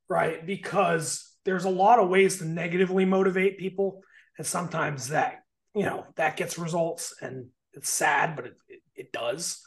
right? 0.09 0.45
Because 0.45 1.33
there's 1.45 1.63
a 1.63 1.69
lot 1.69 1.99
of 1.99 2.09
ways 2.09 2.39
to 2.39 2.45
negatively 2.45 3.05
motivate 3.05 3.57
people, 3.57 4.03
and 4.37 4.45
sometimes 4.45 5.07
that 5.09 5.40
you 5.75 5.83
know 5.83 6.05
that 6.15 6.37
gets 6.37 6.57
results 6.57 7.13
and 7.21 7.47
it's 7.73 7.89
sad 7.89 8.35
but 8.35 8.45
it, 8.45 8.57
it, 8.67 8.81
it, 8.95 9.11
does. 9.11 9.61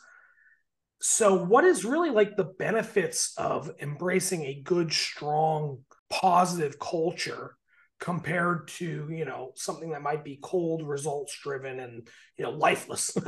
So 1.01 1.43
what 1.43 1.65
is 1.65 1.85
really 1.85 2.11
like 2.11 2.37
the 2.37 2.45
benefits 2.59 3.33
of 3.37 3.71
embracing 3.81 4.45
a 4.45 4.61
good 4.63 4.93
strong 4.93 5.79
positive 6.11 6.79
culture 6.79 7.57
compared 8.01 8.69
to 8.69 9.09
you 9.11 9.25
know 9.25 9.53
something 9.55 9.91
that 9.91 10.03
might 10.03 10.25
be 10.25 10.39
cold 10.43 10.87
results 10.87 11.39
driven 11.43 11.81
and 11.81 12.09
you 12.37 12.45
know 12.45 12.51
lifeless? 12.51 13.17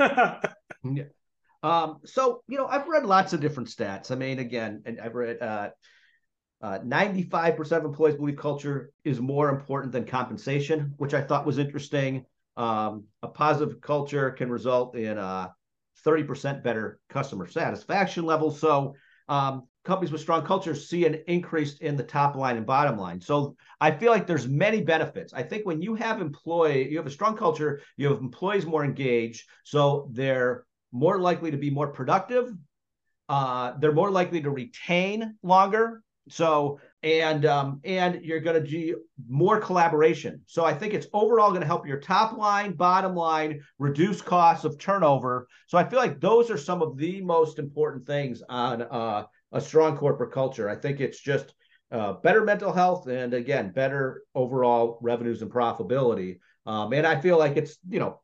Yeah. 0.83 1.05
Um 1.63 1.97
so 2.05 2.43
you 2.47 2.57
know 2.57 2.67
i've 2.67 2.87
read 2.87 3.03
lots 3.03 3.33
of 3.33 3.41
different 3.41 3.69
stats. 3.69 4.11
I 4.11 4.15
mean 4.15 4.37
again 4.37 4.83
and 4.85 5.01
i've 5.01 5.15
read 5.15 5.41
uh 5.41 5.69
uh, 6.61 6.79
95% 6.79 7.71
of 7.71 7.85
employees 7.85 8.15
believe 8.15 8.37
culture 8.37 8.91
is 9.03 9.19
more 9.19 9.49
important 9.49 9.93
than 9.93 10.05
compensation, 10.05 10.93
which 10.97 11.13
I 11.13 11.21
thought 11.21 11.45
was 11.45 11.59
interesting. 11.59 12.25
Um, 12.57 13.05
a 13.21 13.27
positive 13.27 13.79
culture 13.81 14.31
can 14.31 14.49
result 14.49 14.95
in 14.95 15.17
a 15.17 15.53
30% 16.05 16.63
better 16.63 16.99
customer 17.09 17.47
satisfaction 17.47 18.25
level. 18.25 18.51
So 18.51 18.95
um, 19.29 19.67
companies 19.85 20.11
with 20.11 20.21
strong 20.21 20.45
cultures 20.45 20.89
see 20.89 21.05
an 21.05 21.21
increase 21.27 21.77
in 21.77 21.95
the 21.95 22.03
top 22.03 22.35
line 22.35 22.57
and 22.57 22.65
bottom 22.65 22.97
line. 22.97 23.21
So 23.21 23.55
I 23.79 23.91
feel 23.91 24.11
like 24.11 24.27
there's 24.27 24.47
many 24.47 24.81
benefits. 24.81 25.33
I 25.33 25.43
think 25.43 25.65
when 25.65 25.81
you 25.81 25.95
have 25.95 26.19
employee, 26.19 26.89
you 26.89 26.97
have 26.97 27.07
a 27.07 27.11
strong 27.11 27.37
culture, 27.37 27.81
you 27.95 28.09
have 28.09 28.19
employees 28.19 28.65
more 28.65 28.83
engaged, 28.83 29.47
so 29.63 30.09
they're 30.11 30.65
more 30.91 31.19
likely 31.19 31.51
to 31.51 31.57
be 31.57 31.69
more 31.69 31.87
productive. 31.87 32.51
Uh, 33.29 33.73
they're 33.79 33.93
more 33.93 34.11
likely 34.11 34.41
to 34.41 34.49
retain 34.49 35.35
longer. 35.43 36.01
So 36.29 36.79
and 37.03 37.45
um, 37.45 37.79
and 37.83 38.23
you're 38.23 38.39
going 38.39 38.61
to 38.61 38.69
do 38.69 39.01
more 39.29 39.59
collaboration. 39.59 40.41
So 40.45 40.65
I 40.65 40.73
think 40.73 40.93
it's 40.93 41.07
overall 41.13 41.49
going 41.49 41.61
to 41.61 41.67
help 41.67 41.87
your 41.87 41.99
top 41.99 42.37
line, 42.37 42.73
bottom 42.73 43.15
line, 43.15 43.61
reduce 43.77 44.21
costs 44.21 44.65
of 44.65 44.77
turnover. 44.79 45.47
So 45.67 45.77
I 45.77 45.87
feel 45.87 45.99
like 45.99 46.19
those 46.19 46.49
are 46.49 46.57
some 46.57 46.81
of 46.81 46.97
the 46.97 47.21
most 47.21 47.59
important 47.59 48.05
things 48.05 48.41
on 48.49 48.81
uh, 48.81 49.25
a 49.51 49.61
strong 49.61 49.95
corporate 49.97 50.31
culture. 50.31 50.69
I 50.69 50.75
think 50.75 50.99
it's 50.99 51.19
just 51.19 51.53
uh, 51.91 52.13
better 52.13 52.43
mental 52.43 52.73
health 52.73 53.07
and 53.07 53.33
again 53.33 53.71
better 53.71 54.23
overall 54.35 54.97
revenues 55.01 55.41
and 55.41 55.51
profitability. 55.51 56.39
Um, 56.65 56.91
and 56.93 57.07
I 57.07 57.19
feel 57.21 57.37
like 57.37 57.57
it's 57.57 57.77
you 57.87 57.99
know 57.99 58.19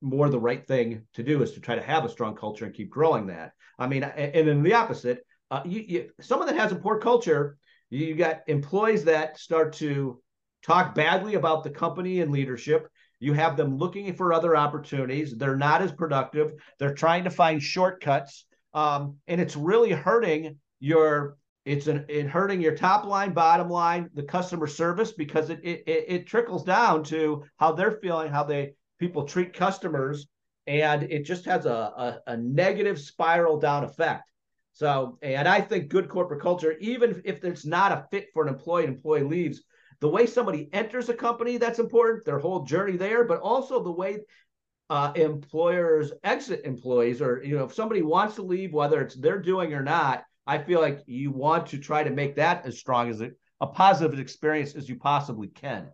more 0.00 0.28
the 0.28 0.38
right 0.38 0.66
thing 0.66 1.02
to 1.14 1.22
do 1.22 1.42
is 1.42 1.52
to 1.52 1.60
try 1.60 1.74
to 1.74 1.82
have 1.82 2.04
a 2.04 2.08
strong 2.08 2.36
culture 2.36 2.64
and 2.64 2.74
keep 2.74 2.90
growing 2.90 3.26
that. 3.26 3.52
I 3.78 3.86
mean, 3.86 4.04
and 4.04 4.48
then 4.48 4.62
the 4.62 4.74
opposite, 4.74 5.24
uh, 5.50 5.62
you, 5.64 5.84
you, 5.86 6.10
someone 6.20 6.48
that 6.48 6.56
has 6.56 6.72
a 6.72 6.76
poor 6.76 6.98
culture, 6.98 7.58
you 7.90 8.14
got 8.14 8.42
employees 8.46 9.04
that 9.04 9.38
start 9.38 9.72
to 9.74 10.20
talk 10.62 10.94
badly 10.94 11.34
about 11.34 11.64
the 11.64 11.70
company 11.70 12.20
and 12.20 12.32
leadership. 12.32 12.88
You 13.20 13.32
have 13.32 13.56
them 13.56 13.78
looking 13.78 14.12
for 14.14 14.32
other 14.32 14.56
opportunities. 14.56 15.36
They're 15.36 15.56
not 15.56 15.82
as 15.82 15.92
productive. 15.92 16.54
They're 16.78 16.94
trying 16.94 17.24
to 17.24 17.30
find 17.30 17.62
shortcuts 17.62 18.46
um, 18.76 19.16
and 19.26 19.40
it's 19.40 19.56
really 19.56 19.90
hurting 19.90 20.58
your 20.80 21.38
it's 21.64 21.88
an 21.88 22.04
it 22.08 22.26
hurting 22.26 22.60
your 22.60 22.76
top 22.76 23.06
line, 23.06 23.32
bottom 23.32 23.70
line, 23.70 24.10
the 24.14 24.22
customer 24.22 24.66
service 24.66 25.12
because 25.12 25.48
it 25.48 25.60
it 25.64 25.82
it 25.86 26.26
trickles 26.26 26.62
down 26.62 27.02
to 27.04 27.42
how 27.56 27.72
they're 27.72 27.98
feeling, 28.02 28.30
how 28.30 28.44
they 28.44 28.74
people 29.00 29.24
treat 29.24 29.54
customers, 29.54 30.26
and 30.66 31.04
it 31.04 31.24
just 31.24 31.46
has 31.46 31.64
a, 31.64 31.70
a, 31.70 32.20
a 32.26 32.36
negative 32.36 33.00
spiral 33.00 33.58
down 33.58 33.82
effect. 33.82 34.30
So, 34.76 35.16
and 35.22 35.48
I 35.48 35.62
think 35.62 35.88
good 35.88 36.10
corporate 36.10 36.42
culture, 36.42 36.76
even 36.80 37.22
if 37.24 37.42
it's 37.42 37.64
not 37.64 37.92
a 37.92 38.04
fit 38.10 38.28
for 38.34 38.42
an 38.46 38.52
employee, 38.52 38.84
an 38.84 38.90
employee 38.90 39.22
leaves, 39.22 39.62
the 40.00 40.08
way 40.08 40.26
somebody 40.26 40.68
enters 40.70 41.08
a 41.08 41.14
company 41.14 41.56
that's 41.56 41.78
important, 41.78 42.26
their 42.26 42.38
whole 42.38 42.64
journey 42.64 42.98
there, 42.98 43.24
but 43.24 43.40
also 43.40 43.82
the 43.82 43.90
way 43.90 44.18
uh, 44.90 45.12
employers 45.14 46.12
exit 46.24 46.60
employees 46.66 47.22
or 47.22 47.42
you 47.42 47.56
know 47.56 47.64
if 47.64 47.72
somebody 47.72 48.02
wants 48.02 48.34
to 48.34 48.42
leave 48.42 48.74
whether 48.74 49.00
it's 49.00 49.16
they're 49.16 49.40
doing 49.40 49.74
or 49.74 49.82
not 49.82 50.22
i 50.46 50.58
feel 50.58 50.80
like 50.80 51.02
you 51.06 51.32
want 51.32 51.66
to 51.66 51.78
try 51.78 52.04
to 52.04 52.10
make 52.10 52.36
that 52.36 52.64
as 52.64 52.78
strong 52.78 53.10
as 53.10 53.20
a, 53.20 53.30
a 53.60 53.66
positive 53.66 54.20
experience 54.20 54.76
as 54.76 54.88
you 54.88 54.96
possibly 54.96 55.48
can. 55.48 55.88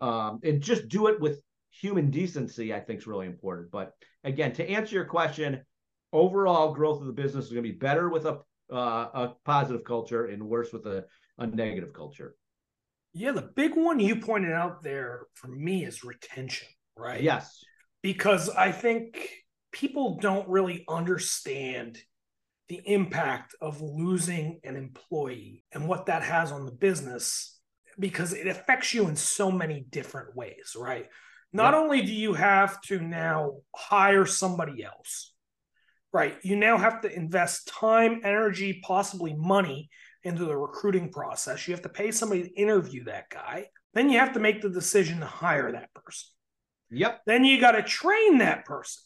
Um, 0.00 0.38
and 0.42 0.62
just 0.62 0.88
do 0.88 1.08
it 1.08 1.20
with 1.20 1.42
human 1.68 2.10
decency 2.10 2.72
i 2.72 2.80
think 2.80 3.00
is 3.00 3.06
really 3.08 3.26
important. 3.26 3.72
But 3.72 3.92
again 4.22 4.52
to 4.54 4.70
answer 4.70 4.94
your 4.94 5.04
question 5.04 5.62
overall 6.12 6.74
growth 6.74 7.00
of 7.00 7.06
the 7.06 7.12
business 7.12 7.46
is 7.46 7.52
going 7.52 7.64
to 7.64 7.72
be 7.72 7.78
better 7.78 8.08
with 8.08 8.26
a, 8.26 8.40
uh, 8.72 9.08
a 9.14 9.34
positive 9.44 9.84
culture 9.84 10.26
and 10.26 10.42
worse 10.42 10.72
with 10.72 10.86
a, 10.86 11.04
a 11.38 11.46
negative 11.46 11.92
culture. 11.92 12.34
Yeah 13.12 13.32
the 13.32 13.42
big 13.42 13.74
one 13.74 13.98
you 13.98 14.16
pointed 14.16 14.52
out 14.52 14.82
there 14.82 15.26
for 15.34 15.48
me 15.48 15.84
is 15.84 16.04
retention 16.04 16.68
right? 17.00 17.22
Yes. 17.22 17.64
Because 18.02 18.48
I 18.50 18.72
think 18.72 19.30
people 19.72 20.18
don't 20.18 20.48
really 20.48 20.84
understand 20.88 21.98
the 22.68 22.80
impact 22.84 23.54
of 23.60 23.80
losing 23.80 24.60
an 24.62 24.76
employee 24.76 25.64
and 25.72 25.88
what 25.88 26.06
that 26.06 26.22
has 26.22 26.52
on 26.52 26.66
the 26.66 26.72
business 26.72 27.58
because 27.98 28.32
it 28.32 28.46
affects 28.46 28.94
you 28.94 29.08
in 29.08 29.16
so 29.16 29.50
many 29.50 29.84
different 29.90 30.36
ways, 30.36 30.76
right? 30.76 31.06
Not 31.52 31.74
only 31.74 32.02
do 32.02 32.12
you 32.12 32.32
have 32.34 32.80
to 32.82 33.00
now 33.00 33.56
hire 33.74 34.24
somebody 34.24 34.84
else, 34.84 35.34
right? 36.12 36.36
You 36.42 36.56
now 36.56 36.76
have 36.76 37.02
to 37.02 37.14
invest 37.14 37.68
time, 37.68 38.20
energy, 38.24 38.80
possibly 38.84 39.34
money 39.34 39.90
into 40.22 40.44
the 40.44 40.56
recruiting 40.56 41.10
process. 41.10 41.66
You 41.66 41.74
have 41.74 41.82
to 41.82 41.88
pay 41.88 42.10
somebody 42.10 42.44
to 42.44 42.54
interview 42.54 43.04
that 43.04 43.30
guy. 43.30 43.66
Then 43.94 44.10
you 44.10 44.18
have 44.18 44.32
to 44.34 44.40
make 44.40 44.60
the 44.60 44.70
decision 44.70 45.20
to 45.20 45.26
hire 45.26 45.72
that 45.72 45.92
person. 45.94 46.28
Yep. 46.90 47.22
Then 47.26 47.44
you 47.44 47.60
got 47.60 47.72
to 47.72 47.82
train 47.82 48.38
that 48.38 48.64
person. 48.64 49.02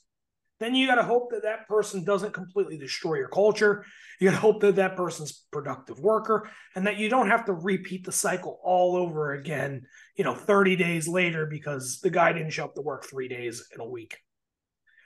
Then 0.60 0.74
you 0.74 0.86
got 0.86 0.94
to 0.94 1.02
hope 1.02 1.30
that 1.32 1.42
that 1.42 1.68
person 1.68 2.04
doesn't 2.04 2.32
completely 2.32 2.78
destroy 2.78 3.16
your 3.16 3.28
culture. 3.28 3.84
You 4.20 4.30
got 4.30 4.36
to 4.36 4.40
hope 4.40 4.60
that 4.60 4.76
that 4.76 4.96
person's 4.96 5.44
productive 5.50 6.00
worker 6.00 6.48
and 6.74 6.86
that 6.86 6.96
you 6.96 7.08
don't 7.08 7.28
have 7.28 7.44
to 7.46 7.52
repeat 7.52 8.06
the 8.06 8.12
cycle 8.12 8.60
all 8.62 8.96
over 8.96 9.32
again, 9.32 9.82
you 10.16 10.24
know, 10.24 10.34
30 10.34 10.76
days 10.76 11.08
later 11.08 11.46
because 11.46 12.00
the 12.00 12.10
guy 12.10 12.32
didn't 12.32 12.50
show 12.50 12.64
up 12.64 12.74
to 12.76 12.82
work 12.82 13.04
three 13.04 13.28
days 13.28 13.66
in 13.74 13.80
a 13.80 13.88
week. 13.88 14.16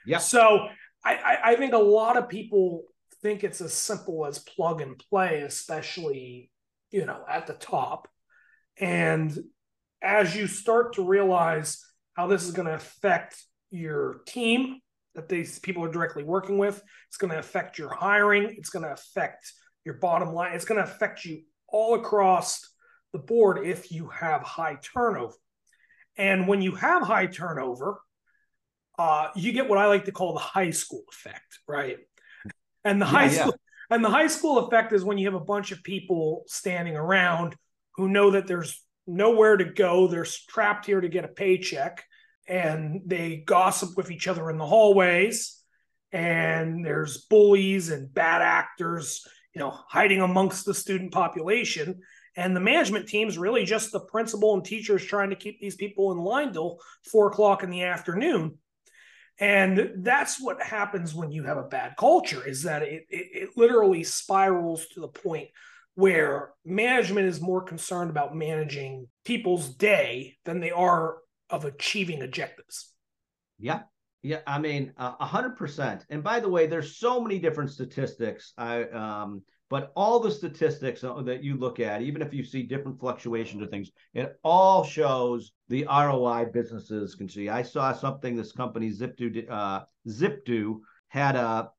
Yeah. 0.05 0.19
So 0.19 0.67
I, 1.03 1.37
I 1.43 1.55
think 1.55 1.73
a 1.73 1.77
lot 1.77 2.17
of 2.17 2.29
people 2.29 2.83
think 3.21 3.43
it's 3.43 3.61
as 3.61 3.73
simple 3.73 4.25
as 4.25 4.39
plug 4.39 4.81
and 4.81 4.97
play, 5.09 5.41
especially, 5.41 6.51
you 6.91 7.05
know, 7.05 7.23
at 7.27 7.47
the 7.47 7.53
top. 7.53 8.07
And 8.77 9.37
as 10.01 10.35
you 10.35 10.47
start 10.47 10.93
to 10.93 11.03
realize 11.03 11.83
how 12.13 12.27
this 12.27 12.43
is 12.43 12.51
going 12.51 12.67
to 12.67 12.75
affect 12.75 13.41
your 13.71 14.21
team 14.25 14.79
that 15.15 15.29
these 15.29 15.59
people 15.59 15.83
are 15.83 15.91
directly 15.91 16.23
working 16.23 16.57
with. 16.57 16.81
It's 17.07 17.17
going 17.17 17.31
to 17.31 17.39
affect 17.39 17.77
your 17.77 17.93
hiring. 17.93 18.55
It's 18.57 18.69
going 18.69 18.85
to 18.85 18.91
affect 18.91 19.51
your 19.85 19.95
bottom 19.95 20.33
line. 20.33 20.53
It's 20.53 20.65
going 20.65 20.83
to 20.83 20.89
affect 20.89 21.25
you 21.25 21.41
all 21.67 21.95
across 21.95 22.61
the 23.11 23.19
board 23.19 23.65
if 23.65 23.91
you 23.91 24.07
have 24.09 24.41
high 24.41 24.77
turnover. 24.93 25.35
And 26.17 26.47
when 26.47 26.61
you 26.61 26.75
have 26.75 27.03
high 27.03 27.27
turnover, 27.27 27.99
uh, 28.99 29.29
you 29.33 29.53
get 29.53 29.69
what 29.69 29.79
I 29.79 29.85
like 29.85 30.05
to 30.05 30.11
call 30.11 30.33
the 30.33 30.39
high 30.41 30.71
school 30.71 31.03
effect, 31.09 31.59
right? 31.65 31.97
And 32.83 33.01
the 33.01 33.05
yeah, 33.05 33.11
high 33.11 33.25
yeah. 33.25 33.41
school 33.41 33.55
and 33.89 34.03
the 34.03 34.09
high 34.09 34.27
school 34.27 34.59
effect 34.59 34.91
is 34.91 35.05
when 35.05 35.17
you 35.17 35.25
have 35.27 35.41
a 35.41 35.45
bunch 35.45 35.71
of 35.71 35.81
people 35.83 36.43
standing 36.47 36.97
around 36.97 37.55
who 37.95 38.09
know 38.09 38.31
that 38.31 38.45
there's 38.45 38.83
nowhere 39.07 39.55
to 39.55 39.63
go. 39.63 40.07
They're 40.07 40.27
trapped 40.49 40.85
here 40.85 40.99
to 40.99 41.07
get 41.07 41.23
a 41.23 41.29
paycheck 41.29 42.03
and 42.45 43.01
they 43.05 43.37
gossip 43.37 43.95
with 43.95 44.11
each 44.11 44.27
other 44.27 44.49
in 44.49 44.57
the 44.57 44.65
hallways 44.65 45.63
and 46.11 46.85
there's 46.85 47.25
bullies 47.29 47.89
and 47.89 48.13
bad 48.13 48.41
actors 48.41 49.25
you 49.53 49.59
know 49.59 49.69
hiding 49.87 50.21
amongst 50.21 50.65
the 50.65 50.73
student 50.73 51.11
population 51.11 51.99
and 52.35 52.55
the 52.55 52.59
management 52.59 53.07
team's 53.07 53.37
really 53.37 53.63
just 53.65 53.91
the 53.91 53.99
principal 53.99 54.55
and 54.55 54.65
teachers 54.65 55.05
trying 55.05 55.29
to 55.29 55.35
keep 55.35 55.59
these 55.61 55.75
people 55.75 56.11
in 56.11 56.17
line 56.17 56.51
till 56.51 56.79
four 57.11 57.27
o'clock 57.27 57.61
in 57.61 57.69
the 57.69 57.83
afternoon 57.83 58.57
and 59.39 59.91
that's 59.97 60.41
what 60.41 60.61
happens 60.61 61.13
when 61.13 61.31
you 61.31 61.43
have 61.43 61.57
a 61.57 61.63
bad 61.63 61.95
culture 61.97 62.45
is 62.45 62.63
that 62.63 62.81
it, 62.81 63.05
it, 63.09 63.27
it 63.33 63.49
literally 63.55 64.03
spirals 64.03 64.87
to 64.87 64.99
the 64.99 65.07
point 65.07 65.49
where 65.95 66.51
management 66.65 67.27
is 67.27 67.41
more 67.41 67.61
concerned 67.61 68.09
about 68.09 68.35
managing 68.35 69.07
people's 69.25 69.69
day 69.69 70.37
than 70.45 70.59
they 70.59 70.71
are 70.71 71.17
of 71.49 71.65
achieving 71.65 72.21
objectives. 72.21 72.93
Yeah. 73.57 73.81
Yeah, 74.21 74.39
I 74.45 74.59
mean, 74.59 74.91
hundred 74.97 75.55
percent. 75.55 76.05
And 76.09 76.21
by 76.21 76.41
the 76.41 76.49
way, 76.49 76.67
there's 76.67 76.97
so 76.97 77.21
many 77.21 77.39
different 77.39 77.71
statistics. 77.71 78.51
I, 78.57 78.83
um, 78.83 79.43
but 79.69 79.91
all 79.95 80.19
the 80.19 80.31
statistics 80.31 81.01
that 81.01 81.43
you 81.43 81.55
look 81.55 81.79
at, 81.79 82.01
even 82.01 82.21
if 82.21 82.33
you 82.33 82.43
see 82.43 82.63
different 82.63 82.99
fluctuations 82.99 83.61
of 83.61 83.69
things, 83.69 83.91
it 84.13 84.39
all 84.43 84.83
shows 84.83 85.51
the 85.67 85.85
ROI 85.85 86.45
businesses 86.51 87.15
can 87.15 87.29
see. 87.29 87.49
I 87.49 87.61
saw 87.61 87.93
something 87.93 88.35
this 88.35 88.51
company 88.51 88.89
Zipdo, 88.89 89.49
uh, 89.49 89.83
Zipdo 90.07 90.79
had 91.09 91.35
a 91.35 91.71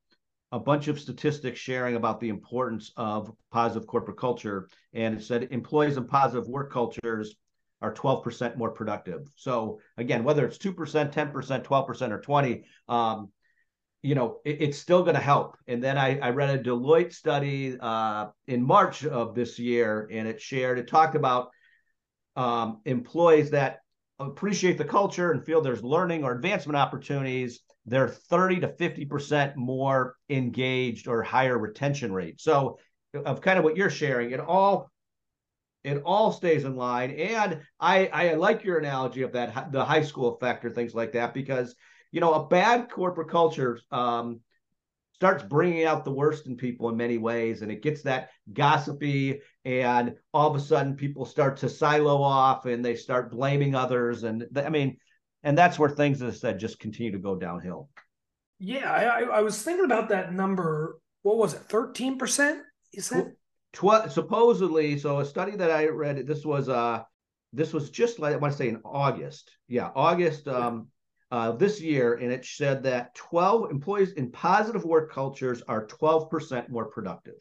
a 0.53 0.59
bunch 0.59 0.89
of 0.89 0.99
statistics 0.99 1.61
sharing 1.61 1.95
about 1.95 2.19
the 2.19 2.29
importance 2.29 2.91
of 2.97 3.33
positive 3.53 3.87
corporate 3.87 4.17
culture, 4.17 4.69
and 4.93 5.15
it 5.15 5.23
said 5.23 5.47
employees 5.51 5.97
in 5.97 6.05
positive 6.05 6.49
work 6.49 6.73
cultures 6.73 7.37
are 7.83 7.95
12% 7.95 8.57
more 8.57 8.71
productive. 8.71 9.29
So 9.37 9.81
again, 9.97 10.25
whether 10.25 10.45
it's 10.45 10.59
2%, 10.59 10.75
10%, 10.75 11.65
12%, 11.65 12.11
or 12.11 12.21
20, 12.21 12.65
um, 12.89 13.31
you 14.03 14.15
know, 14.15 14.39
it, 14.45 14.63
it's 14.63 14.79
still 14.79 15.03
going 15.03 15.15
to 15.15 15.21
help. 15.21 15.57
And 15.67 15.83
then 15.83 15.99
I, 15.99 16.19
I, 16.19 16.31
read 16.31 16.51
a 16.51 16.63
Deloitte 16.63 17.13
study 17.13 17.77
uh, 17.79 18.29
in 18.47 18.63
March 18.63 19.05
of 19.05 19.35
this 19.35 19.59
year, 19.59 20.09
and 20.11 20.27
it 20.27 20.41
shared, 20.41 20.79
it 20.79 20.89
talked 20.89 21.15
about 21.15 21.51
um, 22.37 22.81
employees 22.85 23.51
that 23.51 23.81
appreciate 24.19 24.79
the 24.79 24.85
culture 24.85 25.33
and 25.33 25.45
feel 25.45 25.61
there's 25.61 25.83
learning 25.83 26.25
or 26.25 26.33
advancement 26.33 26.77
opportunities. 26.77 27.61
They're 27.87 28.09
30 28.09 28.61
to 28.61 28.69
50% 28.69 29.57
more 29.57 30.17
engaged 30.29 31.09
or 31.09 31.23
higher 31.23 31.59
retention 31.59 32.13
rate. 32.13 32.41
So, 32.41 32.79
of 33.13 33.41
kind 33.41 33.59
of 33.59 33.65
what 33.65 33.77
you're 33.77 33.91
sharing, 33.91 34.31
it 34.31 34.41
all 34.41 34.91
it 35.83 36.03
all 36.05 36.31
stays 36.31 36.65
in 36.65 36.77
line. 36.77 37.11
And 37.11 37.63
I 37.81 38.07
I 38.07 38.35
like 38.35 38.65
your 38.65 38.79
analogy 38.79 39.23
of 39.23 39.33
that 39.33 39.73
the 39.73 39.85
high 39.85 40.03
school 40.03 40.35
effect 40.35 40.65
or 40.65 40.71
things 40.71 40.95
like 40.95 41.13
that 41.13 41.35
because 41.35 41.75
you 42.13 42.21
know 42.21 42.35
a 42.35 42.47
bad 42.47 42.91
corporate 42.91 43.31
culture 43.31 43.79
um, 43.91 44.41
starts 45.21 45.45
bringing 45.45 45.85
out 45.85 46.05
the 46.05 46.11
worst 46.11 46.47
in 46.47 46.57
people 46.57 46.89
in 46.89 46.97
many 46.97 47.19
ways 47.19 47.61
and 47.61 47.71
it 47.71 47.83
gets 47.83 48.03
that 48.03 48.31
gossipy 48.55 49.39
and 49.67 50.15
all 50.33 50.49
of 50.49 50.57
a 50.57 50.65
sudden 50.65 50.97
people 50.97 51.27
start 51.27 51.59
to 51.59 51.69
silo 51.69 52.23
off 52.23 52.65
and 52.65 52.83
they 52.83 52.97
start 52.97 53.31
blaming 53.31 53.75
others 53.75 54.25
and 54.25 54.47
i 54.57 54.71
mean 54.71 54.97
and 55.43 55.57
that's 55.57 55.79
where 55.79 55.91
things 55.91 56.23
as 56.23 56.35
i 56.35 56.39
said 56.39 56.59
just 56.59 56.79
continue 56.81 57.13
to 57.13 57.19
go 57.19 57.37
downhill. 57.37 57.91
Yeah 58.59 58.91
i, 58.91 59.21
I 59.25 59.41
was 59.43 59.63
thinking 59.63 59.85
about 59.85 60.09
that 60.09 60.33
number 60.33 60.99
what 61.23 61.37
was 61.37 61.53
it 61.53 61.69
13% 61.69 62.61
you 62.93 63.03
said? 63.03 63.33
Tw- 63.75 64.11
supposedly 64.11 64.99
so 64.99 65.21
a 65.21 65.25
study 65.25 65.55
that 65.55 65.71
i 65.71 65.87
read 65.87 66.27
this 66.27 66.47
was 66.47 66.69
uh 66.71 67.03
this 67.53 67.75
was 67.75 67.91
just 67.91 68.19
like 68.19 68.33
i 68.33 68.37
want 68.37 68.53
to 68.53 68.59
say 68.59 68.69
in 68.69 68.81
august. 68.85 69.51
Yeah 69.69 69.91
august 69.95 70.49
um 70.49 70.89
uh, 71.31 71.53
this 71.53 71.81
year, 71.81 72.15
and 72.15 72.33
it 72.33 72.45
said 72.45 72.83
that 72.83 73.15
12 73.15 73.71
employees 73.71 74.13
in 74.13 74.33
positive 74.33 74.85
work 74.85 75.13
cultures 75.13 75.63
are 75.69 75.87
12% 75.87 76.69
more 76.69 76.87
productive. 76.87 77.37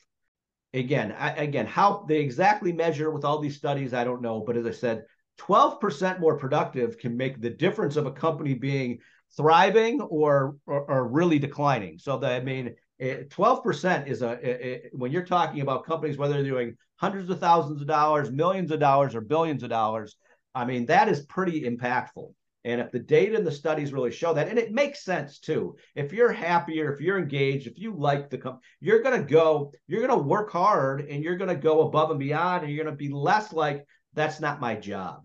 Again, 0.73 1.11
I, 1.17 1.31
again, 1.31 1.65
how 1.65 2.05
they 2.07 2.19
exactly 2.19 2.71
measure 2.71 3.09
with 3.09 3.25
all 3.25 3.39
these 3.39 3.57
studies, 3.57 3.93
I 3.93 4.03
don't 4.03 4.21
know. 4.21 4.41
But 4.41 4.57
as 4.57 4.65
I 4.67 4.71
said, 4.71 5.05
12% 5.39 6.19
more 6.19 6.37
productive 6.37 6.99
can 6.99 7.17
make 7.17 7.41
the 7.41 7.49
difference 7.49 7.95
of 7.95 8.05
a 8.05 8.11
company 8.11 8.53
being 8.53 8.99
thriving 9.35 10.01
or 10.01 10.57
or, 10.67 10.81
or 10.81 11.07
really 11.07 11.39
declining. 11.39 11.97
So 11.97 12.17
that 12.19 12.33
I 12.33 12.43
mean, 12.43 12.75
eh, 12.99 13.23
12% 13.29 14.07
is 14.07 14.21
a 14.21 14.31
it, 14.33 14.89
when 14.93 15.11
you're 15.11 15.25
talking 15.25 15.61
about 15.61 15.85
companies, 15.85 16.17
whether 16.17 16.33
they're 16.33 16.43
doing 16.43 16.75
hundreds 16.97 17.29
of 17.29 17.39
thousands 17.39 17.81
of 17.81 17.87
dollars, 17.87 18.29
millions 18.29 18.69
of 18.69 18.79
dollars, 18.79 19.15
or 19.15 19.21
billions 19.21 19.63
of 19.63 19.69
dollars. 19.69 20.17
I 20.53 20.65
mean, 20.65 20.85
that 20.87 21.09
is 21.09 21.21
pretty 21.21 21.61
impactful. 21.61 22.33
And 22.65 22.81
if 22.81 22.91
the 22.91 22.99
data 22.99 23.37
and 23.37 23.47
the 23.47 23.51
studies 23.51 23.93
really 23.93 24.11
show 24.11 24.33
that, 24.33 24.49
and 24.49 24.59
it 24.59 24.73
makes 24.73 25.03
sense 25.03 25.39
too, 25.39 25.77
if 25.95 26.11
you're 26.11 26.31
happier, 26.31 26.93
if 26.93 26.99
you're 26.99 27.17
engaged, 27.17 27.67
if 27.67 27.79
you 27.79 27.95
like 27.95 28.29
the 28.29 28.37
company, 28.37 28.63
you're 28.81 29.01
going 29.01 29.19
to 29.19 29.25
go, 29.25 29.71
you're 29.87 30.05
going 30.05 30.19
to 30.19 30.27
work 30.27 30.51
hard 30.51 31.01
and 31.01 31.23
you're 31.23 31.37
going 31.37 31.49
to 31.49 31.55
go 31.55 31.87
above 31.87 32.11
and 32.11 32.19
beyond, 32.19 32.63
and 32.63 32.73
you're 32.73 32.83
going 32.83 32.93
to 32.93 32.97
be 32.97 33.13
less 33.13 33.53
like, 33.53 33.85
that's 34.13 34.41
not 34.41 34.59
my 34.59 34.75
job. 34.75 35.23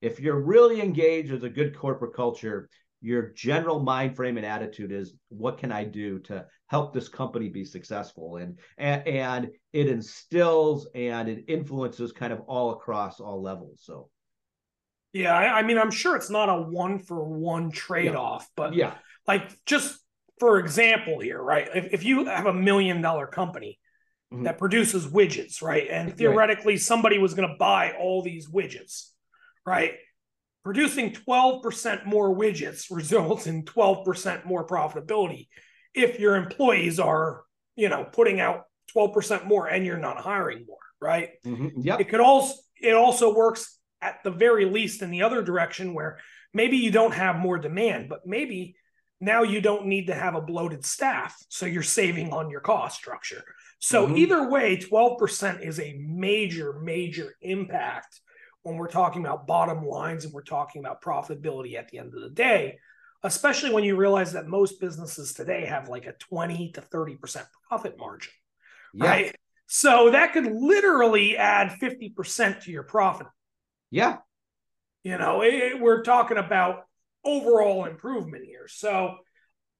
If 0.00 0.20
you're 0.20 0.40
really 0.40 0.80
engaged 0.80 1.32
with 1.32 1.44
a 1.44 1.50
good 1.50 1.76
corporate 1.76 2.14
culture, 2.14 2.68
your 3.00 3.30
general 3.32 3.80
mind 3.80 4.14
frame 4.14 4.36
and 4.36 4.46
attitude 4.46 4.92
is, 4.92 5.14
what 5.28 5.58
can 5.58 5.72
I 5.72 5.84
do 5.84 6.18
to 6.20 6.46
help 6.68 6.92
this 6.92 7.08
company 7.08 7.48
be 7.48 7.64
successful? 7.64 8.36
And, 8.36 8.58
and, 8.78 9.06
and 9.06 9.48
it 9.72 9.88
instills 9.88 10.88
and 10.94 11.28
it 11.28 11.44
influences 11.48 12.12
kind 12.12 12.32
of 12.32 12.40
all 12.42 12.70
across 12.70 13.20
all 13.20 13.42
levels. 13.42 13.80
So, 13.82 14.08
yeah, 15.16 15.34
I, 15.34 15.58
I, 15.58 15.62
mean, 15.62 15.78
I'm 15.78 15.90
sure 15.90 16.16
it's 16.16 16.30
not 16.30 16.48
a 16.48 16.60
one 16.60 16.98
for 16.98 17.24
one 17.24 17.70
trade 17.70 18.14
off, 18.14 18.42
yeah. 18.42 18.48
but 18.56 18.74
yeah, 18.74 18.94
like 19.26 19.64
just 19.64 19.98
for 20.38 20.58
example 20.58 21.20
here, 21.20 21.40
right? 21.40 21.68
If, 21.74 21.94
if 21.94 22.04
you 22.04 22.26
have 22.26 22.46
a 22.46 22.52
million 22.52 23.00
dollar 23.00 23.26
company 23.26 23.78
mm-hmm. 24.32 24.44
that 24.44 24.58
produces 24.58 25.06
widgets, 25.06 25.62
right, 25.62 25.88
and 25.90 26.16
theoretically 26.16 26.74
right. 26.74 26.80
somebody 26.80 27.18
was 27.18 27.34
going 27.34 27.48
to 27.48 27.56
buy 27.56 27.94
all 27.98 28.22
these 28.22 28.48
widgets, 28.48 29.10
right? 29.64 29.94
Producing 30.64 31.12
12% 31.12 32.04
more 32.06 32.36
widgets 32.36 32.86
results 32.90 33.46
in 33.46 33.64
12% 33.64 34.44
more 34.44 34.66
profitability 34.66 35.48
if 35.94 36.20
your 36.20 36.36
employees 36.36 37.00
are, 37.00 37.44
you 37.74 37.88
know, 37.88 38.04
putting 38.04 38.38
out 38.40 38.64
12% 38.94 39.46
more 39.46 39.66
and 39.66 39.86
you're 39.86 39.96
not 39.96 40.18
hiring 40.18 40.66
more, 40.66 40.76
right? 41.00 41.30
Mm-hmm. 41.46 41.80
Yeah. 41.80 41.96
It 41.98 42.10
could 42.10 42.20
also 42.20 42.54
it 42.78 42.94
also 42.94 43.34
works 43.34 43.75
at 44.06 44.22
the 44.22 44.30
very 44.30 44.64
least 44.64 45.02
in 45.02 45.10
the 45.10 45.22
other 45.22 45.42
direction 45.42 45.94
where 45.94 46.18
maybe 46.54 46.76
you 46.76 46.90
don't 46.90 47.14
have 47.14 47.36
more 47.36 47.58
demand, 47.58 48.08
but 48.08 48.26
maybe 48.26 48.76
now 49.20 49.42
you 49.42 49.60
don't 49.60 49.86
need 49.86 50.06
to 50.06 50.14
have 50.14 50.34
a 50.34 50.40
bloated 50.40 50.84
staff. 50.84 51.36
So 51.48 51.66
you're 51.66 51.82
saving 51.82 52.32
on 52.32 52.50
your 52.50 52.60
cost 52.60 52.96
structure. 52.96 53.42
So 53.80 54.06
mm-hmm. 54.06 54.16
either 54.16 54.48
way, 54.48 54.76
12% 54.76 55.66
is 55.66 55.80
a 55.80 55.98
major, 55.98 56.78
major 56.80 57.34
impact 57.42 58.20
when 58.62 58.76
we're 58.76 58.88
talking 58.88 59.24
about 59.24 59.46
bottom 59.46 59.84
lines 59.84 60.24
and 60.24 60.32
we're 60.32 60.42
talking 60.42 60.80
about 60.80 61.02
profitability 61.02 61.76
at 61.76 61.88
the 61.88 61.98
end 61.98 62.14
of 62.14 62.20
the 62.20 62.30
day, 62.30 62.78
especially 63.22 63.72
when 63.72 63.84
you 63.84 63.96
realize 63.96 64.32
that 64.32 64.46
most 64.46 64.80
businesses 64.80 65.32
today 65.32 65.66
have 65.66 65.88
like 65.88 66.06
a 66.06 66.12
20 66.12 66.72
to 66.72 66.80
30% 66.80 67.44
profit 67.68 67.98
margin. 67.98 68.32
Yeah. 68.94 69.06
Right. 69.06 69.36
So 69.66 70.10
that 70.12 70.32
could 70.32 70.46
literally 70.46 71.36
add 71.36 71.78
50% 71.80 72.62
to 72.62 72.70
your 72.70 72.84
profit 72.84 73.26
yeah. 73.90 74.18
You 75.02 75.18
know, 75.18 75.42
it, 75.42 75.80
we're 75.80 76.02
talking 76.02 76.36
about 76.36 76.84
overall 77.24 77.84
improvement 77.84 78.44
here. 78.44 78.66
So, 78.68 79.16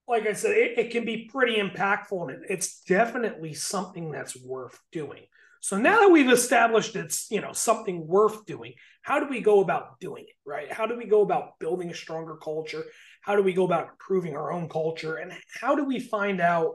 like 0.08 0.26
I 0.26 0.34
said, 0.34 0.52
it, 0.52 0.78
it 0.78 0.90
can 0.92 1.04
be 1.04 1.28
pretty 1.32 1.56
impactful 1.56 2.22
and 2.22 2.30
it, 2.30 2.50
it's 2.50 2.80
definitely 2.82 3.54
something 3.54 4.10
that's 4.10 4.40
worth 4.40 4.78
doing. 4.92 5.22
So 5.60 5.78
now 5.78 6.00
that 6.00 6.12
we've 6.12 6.30
established 6.30 6.94
it's, 6.94 7.28
you 7.28 7.40
know, 7.40 7.52
something 7.52 8.06
worth 8.06 8.46
doing, 8.46 8.74
how 9.02 9.18
do 9.18 9.26
we 9.28 9.40
go 9.40 9.60
about 9.60 9.98
doing 9.98 10.24
it, 10.28 10.36
right? 10.48 10.72
How 10.72 10.86
do 10.86 10.96
we 10.96 11.06
go 11.06 11.22
about 11.22 11.58
building 11.58 11.90
a 11.90 11.94
stronger 11.94 12.36
culture? 12.36 12.84
How 13.20 13.34
do 13.34 13.42
we 13.42 13.52
go 13.52 13.64
about 13.64 13.88
improving 13.88 14.36
our 14.36 14.52
own 14.52 14.68
culture? 14.68 15.16
And 15.16 15.32
how 15.60 15.74
do 15.74 15.84
we 15.84 15.98
find 15.98 16.40
out, 16.40 16.74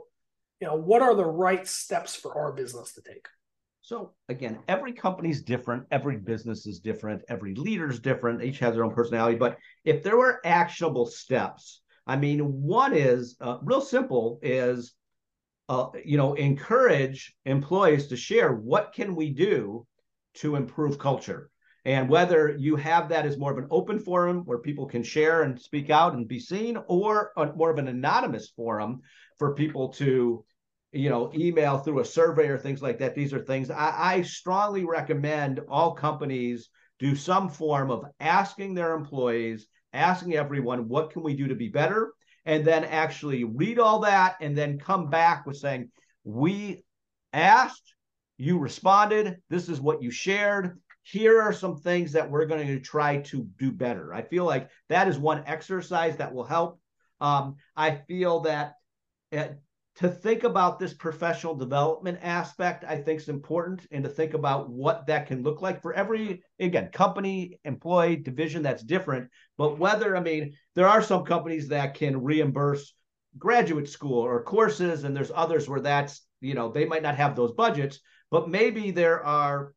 you 0.59 0.67
know, 0.67 0.75
what 0.75 1.01
are 1.01 1.15
the 1.15 1.25
right 1.25 1.65
steps 1.65 2.15
for 2.15 2.37
our 2.37 2.51
business 2.51 2.91
to 2.93 3.01
take? 3.01 3.27
So 3.81 4.13
again, 4.29 4.59
every 4.67 4.93
company 4.93 5.31
is 5.31 5.41
different, 5.41 5.85
every 5.91 6.17
business 6.17 6.67
is 6.67 6.79
different, 6.79 7.23
every 7.29 7.55
leader 7.55 7.89
is 7.89 7.99
different, 7.99 8.43
each 8.43 8.59
has 8.59 8.75
their 8.75 8.85
own 8.85 8.93
personality. 8.93 9.37
But 9.37 9.57
if 9.83 10.03
there 10.03 10.17
were 10.17 10.39
actionable 10.45 11.07
steps, 11.07 11.81
I 12.05 12.15
mean, 12.15 12.39
one 12.61 12.93
is 12.93 13.37
uh, 13.41 13.57
real 13.63 13.81
simple 13.81 14.39
is 14.41 14.93
uh, 15.69 15.87
you 16.03 16.17
know 16.17 16.33
encourage 16.33 17.33
employees 17.45 18.07
to 18.07 18.17
share 18.17 18.53
what 18.53 18.93
can 18.93 19.15
we 19.15 19.29
do 19.29 19.85
to 20.33 20.55
improve 20.55 20.99
culture 20.99 21.49
and 21.85 22.09
whether 22.09 22.55
you 22.57 22.75
have 22.75 23.09
that 23.09 23.25
as 23.25 23.37
more 23.37 23.51
of 23.51 23.57
an 23.57 23.67
open 23.71 23.97
forum 23.97 24.41
where 24.45 24.59
people 24.59 24.85
can 24.85 25.01
share 25.01 25.43
and 25.43 25.59
speak 25.59 25.89
out 25.89 26.13
and 26.13 26.27
be 26.27 26.39
seen 26.39 26.77
or 26.87 27.31
a, 27.37 27.53
more 27.53 27.71
of 27.71 27.77
an 27.77 27.87
anonymous 27.87 28.49
forum 28.49 28.99
for 29.39 29.55
people 29.55 29.89
to 29.89 30.43
you 30.91 31.09
know, 31.09 31.31
email 31.33 31.77
through 31.77 31.99
a 31.99 32.05
survey 32.05 32.47
or 32.47 32.57
things 32.57 32.81
like 32.81 32.99
that. 32.99 33.15
These 33.15 33.33
are 33.33 33.39
things 33.39 33.69
I, 33.69 34.15
I 34.15 34.21
strongly 34.23 34.83
recommend 34.83 35.61
all 35.69 35.93
companies 35.93 36.69
do 36.99 37.15
some 37.15 37.49
form 37.49 37.89
of 37.89 38.05
asking 38.19 38.73
their 38.73 38.93
employees, 38.93 39.67
asking 39.93 40.35
everyone, 40.35 40.87
what 40.87 41.11
can 41.11 41.23
we 41.23 41.35
do 41.35 41.47
to 41.47 41.55
be 41.55 41.69
better? 41.69 42.13
And 42.45 42.65
then 42.65 42.83
actually 42.83 43.43
read 43.43 43.79
all 43.79 43.99
that 44.01 44.35
and 44.41 44.57
then 44.57 44.79
come 44.79 45.09
back 45.09 45.45
with 45.45 45.57
saying, 45.57 45.91
we 46.23 46.83
asked, 47.33 47.95
you 48.37 48.59
responded, 48.59 49.37
this 49.49 49.69
is 49.69 49.79
what 49.79 50.01
you 50.01 50.11
shared. 50.11 50.79
Here 51.03 51.41
are 51.41 51.53
some 51.53 51.77
things 51.77 52.11
that 52.11 52.29
we're 52.29 52.45
going 52.45 52.67
to 52.67 52.79
try 52.79 53.17
to 53.17 53.47
do 53.57 53.71
better. 53.71 54.13
I 54.13 54.21
feel 54.21 54.45
like 54.45 54.69
that 54.89 55.07
is 55.07 55.17
one 55.17 55.43
exercise 55.47 56.17
that 56.17 56.33
will 56.33 56.43
help. 56.43 56.79
Um, 57.19 57.55
I 57.75 58.01
feel 58.07 58.41
that 58.41 58.73
to 59.95 60.09
think 60.09 60.43
about 60.43 60.79
this 60.79 60.93
professional 60.93 61.53
development 61.53 62.19
aspect, 62.21 62.85
I 62.87 62.97
think 62.97 63.19
is 63.19 63.29
important, 63.29 63.85
and 63.91 64.03
to 64.03 64.09
think 64.09 64.33
about 64.33 64.69
what 64.69 65.05
that 65.07 65.27
can 65.27 65.43
look 65.43 65.61
like 65.61 65.81
for 65.81 65.93
every 65.93 66.43
again 66.59 66.89
company, 66.93 67.59
employee, 67.65 68.15
division 68.15 68.63
that's 68.63 68.83
different. 68.83 69.29
But 69.57 69.77
whether 69.77 70.15
I 70.15 70.21
mean, 70.21 70.53
there 70.75 70.87
are 70.87 71.01
some 71.01 71.25
companies 71.25 71.67
that 71.69 71.95
can 71.95 72.23
reimburse 72.23 72.93
graduate 73.37 73.89
school 73.89 74.19
or 74.19 74.43
courses, 74.43 75.03
and 75.03 75.15
there's 75.15 75.31
others 75.33 75.67
where 75.67 75.81
that's 75.81 76.21
you 76.39 76.53
know 76.53 76.71
they 76.71 76.85
might 76.85 77.03
not 77.03 77.15
have 77.17 77.35
those 77.35 77.51
budgets, 77.51 77.99
but 78.29 78.49
maybe 78.49 78.91
there 78.91 79.23
are 79.23 79.73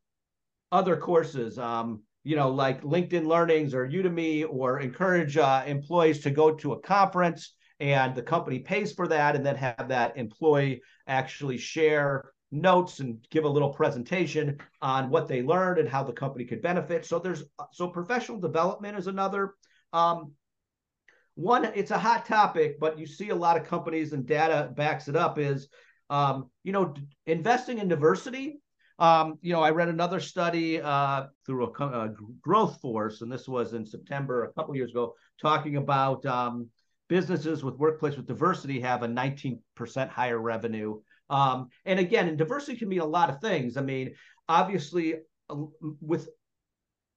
other 0.71 0.97
courses. 0.97 1.59
Um, 1.59 2.03
you 2.23 2.37
know, 2.37 2.51
like 2.51 2.83
LinkedIn 2.83 3.27
Learnings 3.27 3.75
or 3.75 3.87
Udemy, 3.87 4.47
or 4.49 4.81
encourage 4.81 5.37
uh, 5.37 5.65
employees 5.67 6.21
to 6.21 6.31
go 6.31 6.55
to 6.55 6.73
a 6.73 6.81
conference 6.81 7.53
and 7.85 8.15
the 8.15 8.23
company 8.23 8.61
pays 8.61 8.95
for 8.95 9.07
that 9.07 9.37
and 9.37 9.45
then 9.45 9.57
have 9.57 9.89
that 9.89 10.17
employee 10.17 10.81
actually 11.07 11.59
share 11.59 12.33
notes 12.51 13.01
and 13.01 13.19
give 13.31 13.45
a 13.45 13.49
little 13.49 13.69
presentation 13.69 14.57
on 14.81 15.11
what 15.11 15.29
they 15.29 15.43
learned 15.43 15.79
and 15.79 15.87
how 15.87 16.03
the 16.03 16.13
company 16.13 16.47
could 16.47 16.63
benefit. 16.63 17.05
So 17.05 17.19
there's 17.19 17.45
so 17.73 17.89
professional 17.89 18.41
development 18.41 18.97
is 18.97 19.07
another 19.07 19.53
um, 19.93 20.33
one 21.35 21.67
it's 21.67 21.91
a 21.91 21.99
hot 21.99 22.25
topic 22.25 22.81
but 22.81 22.99
you 22.99 23.07
see 23.07 23.29
a 23.29 23.35
lot 23.35 23.57
of 23.57 23.67
companies 23.67 24.13
and 24.13 24.25
data 24.25 24.71
backs 24.75 25.09
it 25.09 25.17
up 25.17 25.39
is 25.39 25.69
um, 26.09 26.49
you 26.63 26.73
know 26.73 26.95
investing 27.27 27.79
in 27.79 27.89
diversity. 27.89 28.61
Um, 29.01 29.39
you 29.43 29.53
know 29.53 29.61
i 29.61 29.71
read 29.71 29.89
another 29.89 30.21
study 30.21 30.81
uh, 30.81 31.25
through 31.45 31.67
a, 31.67 31.85
a, 31.85 32.15
GrowthForce 32.47 33.21
and 33.21 33.31
this 33.31 33.49
was 33.49 33.75
in 33.75 33.85
september 33.85 34.45
a 34.45 34.53
couple 34.53 34.77
years 34.77 34.93
ago 34.93 35.15
talking 35.43 35.77
about 35.77 36.25
um, 36.25 36.69
businesses 37.09 37.63
with 37.63 37.77
workplace 37.77 38.17
with 38.17 38.27
diversity 38.27 38.81
have 38.81 39.03
a 39.03 39.09
19% 39.09 39.61
higher 40.09 40.39
revenue. 40.39 41.01
Um, 41.31 41.69
and 41.85 41.99
again, 41.99 42.29
and 42.29 42.39
diversity 42.39 42.79
can 42.79 42.89
mean 42.89 43.01
a 43.01 43.07
lot 43.07 43.31
of 43.31 43.41
things. 43.41 43.77
I 43.77 43.83
mean, 43.83 44.15
obviously, 44.49 45.17
with 46.01 46.29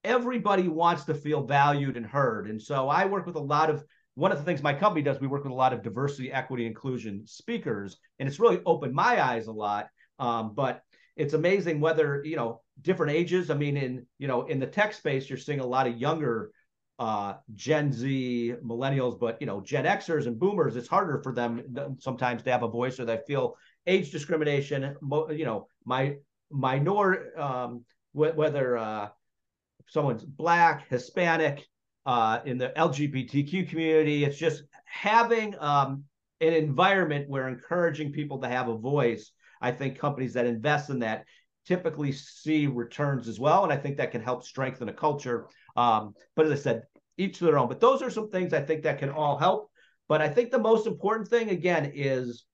everybody 0.04 0.68
wants 0.68 1.06
to 1.06 1.14
feel 1.14 1.44
valued 1.44 1.98
and 1.98 2.06
heard. 2.06 2.50
And 2.50 2.62
so 2.62 2.90
I 2.90 3.06
work 3.06 3.26
with 3.26 3.36
a 3.36 3.40
lot 3.40 3.70
of 3.70 3.84
one 4.16 4.32
of 4.32 4.40
the 4.40 4.44
things 4.44 4.64
my 4.64 4.74
company 4.74 5.04
does, 5.04 5.20
we 5.20 5.28
work 5.28 5.44
with 5.44 5.52
a 5.52 5.56
lot 5.56 5.74
of 5.74 5.84
diversity, 5.84 6.32
equity, 6.32 6.66
inclusion 6.66 7.28
speakers, 7.28 7.98
and 8.18 8.28
it's 8.28 8.40
really 8.40 8.62
opened 8.66 8.96
my 8.96 9.24
eyes 9.24 9.46
a 9.46 9.52
lot. 9.52 9.90
Um, 10.18 10.56
but 10.56 10.82
it's 11.16 11.36
amazing 11.36 11.80
whether 11.80 12.24
you 12.24 12.36
know 12.36 12.62
different 12.82 13.12
ages. 13.12 13.52
I 13.52 13.56
mean, 13.56 13.78
in 13.78 14.08
you 14.18 14.28
know 14.28 14.48
in 14.48 14.60
the 14.60 14.66
tech 14.66 14.94
space, 14.94 15.30
you're 15.30 15.38
seeing 15.38 15.60
a 15.60 15.66
lot 15.66 15.86
of 15.86 15.98
younger 15.98 16.52
uh, 17.00 17.36
Gen 17.54 17.92
Z, 17.92 18.56
millennials, 18.64 19.20
but 19.20 19.40
you 19.40 19.48
know 19.48 19.62
Gen 19.62 19.86
Xers 19.86 20.28
and 20.28 20.40
Boomers. 20.40 20.76
It's 20.76 20.88
harder 20.88 21.22
for 21.22 21.34
them 21.34 21.98
sometimes 22.00 22.44
to 22.44 22.52
have 22.52 22.64
a 22.64 22.68
voice, 22.68 23.00
or 23.00 23.06
they 23.06 23.20
feel 23.28 23.58
age 23.86 24.12
discrimination. 24.12 24.96
You 25.30 25.46
know, 25.46 25.68
my 25.86 26.16
minor 26.50 27.40
um, 27.40 27.86
whether 28.14 28.78
uh, 28.78 29.10
someone's 29.88 30.24
black, 30.24 30.90
Hispanic, 30.90 31.68
uh, 32.08 32.40
in 32.46 32.58
the 32.58 32.70
LGBTQ 32.70 33.70
community. 33.70 34.24
It's 34.24 34.38
just 34.38 34.64
having 34.86 35.56
um, 35.60 36.06
an 36.40 36.54
environment 36.54 37.30
where 37.30 37.50
encouraging 37.50 38.14
people 38.14 38.40
to 38.40 38.48
have 38.48 38.70
a 38.70 38.78
voice. 38.78 39.32
I 39.62 39.72
think 39.72 40.00
companies 40.00 40.34
that 40.34 40.46
invest 40.46 40.90
in 40.90 41.00
that 41.00 41.26
typically 41.66 42.14
see 42.14 42.66
returns 42.66 43.28
as 43.28 43.40
well, 43.40 43.64
and 43.66 43.74
I 43.74 43.78
think 43.78 43.98
that 43.98 44.12
can 44.12 44.22
help 44.22 44.44
strengthen 44.44 44.88
a 44.88 44.94
culture. 44.94 45.48
Um, 45.78 46.16
but 46.36 46.48
as 46.48 46.52
I 46.52 46.62
said, 46.62 46.84
each 47.18 47.38
to 47.38 47.46
their 47.46 47.58
own. 47.58 47.70
But 47.70 47.80
those 47.80 48.02
are 48.02 48.10
some 48.10 48.30
things 48.30 48.54
I 48.54 48.62
think 48.62 48.84
that 48.84 49.00
can 49.00 49.10
all 49.10 49.38
help. 49.38 49.72
But 50.10 50.22
I 50.22 50.28
think 50.28 50.52
the 50.52 50.60
most 50.60 50.88
important 50.88 51.30
thing 51.30 51.50
again 51.50 51.92
is 51.94 52.46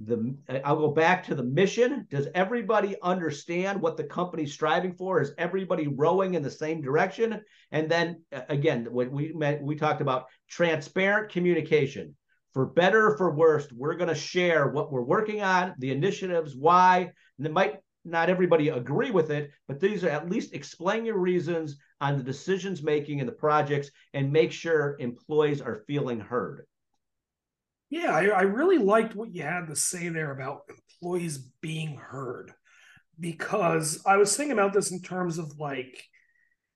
the 0.00 0.36
I'll 0.64 0.76
go 0.76 0.90
back 0.90 1.24
to 1.26 1.34
the 1.34 1.44
mission. 1.44 2.06
Does 2.10 2.26
everybody 2.34 2.96
understand 3.00 3.80
what 3.80 3.96
the 3.96 4.04
company's 4.04 4.52
striving 4.52 4.92
for? 4.92 5.20
Is 5.20 5.32
everybody 5.38 5.86
rowing 5.86 6.34
in 6.34 6.42
the 6.42 6.50
same 6.50 6.80
direction? 6.80 7.40
And 7.70 7.88
then 7.88 8.22
again, 8.32 8.88
when 8.90 9.12
we 9.12 9.32
met, 9.32 9.62
we 9.62 9.76
talked 9.76 10.00
about 10.00 10.26
transparent 10.48 11.30
communication. 11.30 12.16
For 12.54 12.66
better 12.66 13.08
or 13.08 13.16
for 13.16 13.34
worse, 13.34 13.68
we're 13.72 13.96
going 13.96 14.08
to 14.08 14.14
share 14.14 14.68
what 14.68 14.92
we're 14.92 15.02
working 15.02 15.42
on, 15.42 15.74
the 15.78 15.90
initiatives, 15.90 16.56
why. 16.56 17.10
And 17.38 17.46
it 17.46 17.52
might 17.52 17.78
not 18.04 18.28
everybody 18.28 18.68
agree 18.68 19.10
with 19.10 19.30
it, 19.30 19.50
but 19.66 19.80
these 19.80 20.04
are 20.04 20.10
at 20.10 20.28
least 20.28 20.54
explain 20.54 21.06
your 21.06 21.18
reasons 21.18 21.76
on 22.00 22.18
the 22.18 22.22
decisions 22.22 22.82
making 22.82 23.20
and 23.20 23.28
the 23.28 23.32
projects 23.32 23.90
and 24.12 24.32
make 24.32 24.52
sure 24.52 24.96
employees 24.98 25.60
are 25.60 25.84
feeling 25.86 26.20
heard. 26.20 26.66
Yeah, 27.90 28.14
I, 28.14 28.26
I 28.26 28.42
really 28.42 28.78
liked 28.78 29.14
what 29.14 29.34
you 29.34 29.42
had 29.42 29.68
to 29.68 29.76
say 29.76 30.08
there 30.08 30.32
about 30.32 30.62
employees 30.68 31.38
being 31.60 31.96
heard 31.96 32.52
because 33.18 34.02
I 34.04 34.16
was 34.16 34.36
thinking 34.36 34.52
about 34.52 34.72
this 34.72 34.90
in 34.90 35.00
terms 35.00 35.38
of 35.38 35.58
like, 35.58 36.02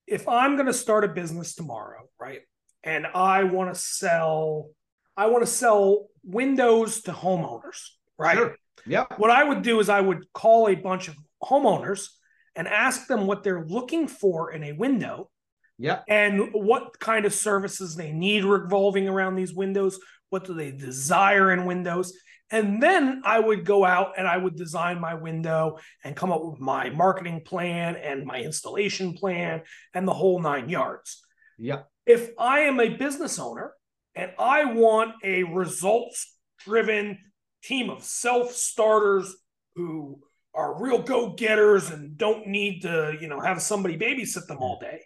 if 0.07 0.29
I'm 0.29 0.55
going 0.55 0.67
to 0.67 0.73
start 0.73 1.05
a 1.05 1.09
business 1.09 1.55
tomorrow, 1.55 2.09
right? 2.19 2.41
And 2.85 3.07
I 3.07 3.45
want 3.45 3.75
to 3.75 3.79
sell, 3.79 4.71
I 5.17 5.27
want 5.27 5.45
to 5.45 5.51
sell 5.51 6.07
windows 6.23 7.03
to 7.03 7.13
homeowners, 7.13 7.89
right? 8.17 8.37
Sure. 8.37 8.57
Yeah. 8.89 9.05
What 9.17 9.31
I 9.31 9.45
would 9.45 9.63
do 9.63 9.81
is 9.81 9.89
I 9.89 10.01
would 10.01 10.25
call 10.33 10.69
a 10.69 10.75
bunch 10.75 11.09
of 11.09 11.17
homeowners 11.43 12.09
and 12.57 12.67
ask 12.67 13.07
them 13.07 13.27
what 13.27 13.43
they're 13.43 13.65
looking 13.65 14.09
for 14.09 14.53
in 14.53 14.65
a 14.65 14.73
window. 14.73 15.31
Yeah. 15.79 16.01
And 16.09 16.51
what 16.53 16.99
kind 16.99 17.25
of 17.25 17.33
services 17.33 17.95
they 17.95 18.13
need 18.13 18.45
revolving 18.45 19.09
around 19.09 19.37
these 19.37 19.55
windows, 19.55 20.01
what 20.31 20.45
do 20.45 20.55
they 20.55 20.73
desire 20.73 21.53
in 21.53 21.67
windows? 21.67 22.13
And 22.51 22.83
then 22.83 23.23
I 23.25 23.39
would 23.39 23.65
go 23.65 23.85
out 23.85 24.15
and 24.17 24.27
I 24.27 24.37
would 24.39 24.57
design 24.57 25.01
my 25.01 25.15
window 25.15 25.79
and 26.03 26.17
come 26.17 26.33
up 26.33 26.43
with 26.43 26.59
my 26.59 26.91
marketing 26.91 27.43
plan 27.45 27.95
and 27.97 28.25
my 28.25 28.41
installation 28.41 29.13
plan 29.13 29.63
and 29.95 30.09
the 30.09 30.15
whole 30.15 30.41
nine 30.41 30.69
yards. 30.69 31.23
Yeah. 31.59 31.83
If 32.07 32.31
I 32.39 32.61
am 32.61 32.81
a 32.81 32.97
business 32.97 33.39
owner 33.39 33.73
and 34.15 34.33
I 34.39 34.65
want 34.65 35.15
a 35.23 35.43
results 35.45 36.35
driven 36.65 37.19
team 37.63 37.91
of 37.91 38.03
self 38.03 38.53
starters 38.53 39.35
who 39.75 40.21
are 40.55 40.83
real 40.83 41.01
go 41.01 41.31
getters 41.35 41.91
and 41.91 42.17
don't 42.17 42.47
need 42.47 42.83
to, 42.83 43.17
you 43.21 43.29
know, 43.29 43.41
have 43.41 43.63
somebody 43.63 43.97
babysit 43.97 44.47
them 44.47 44.59
all 44.59 44.79
day, 44.81 45.01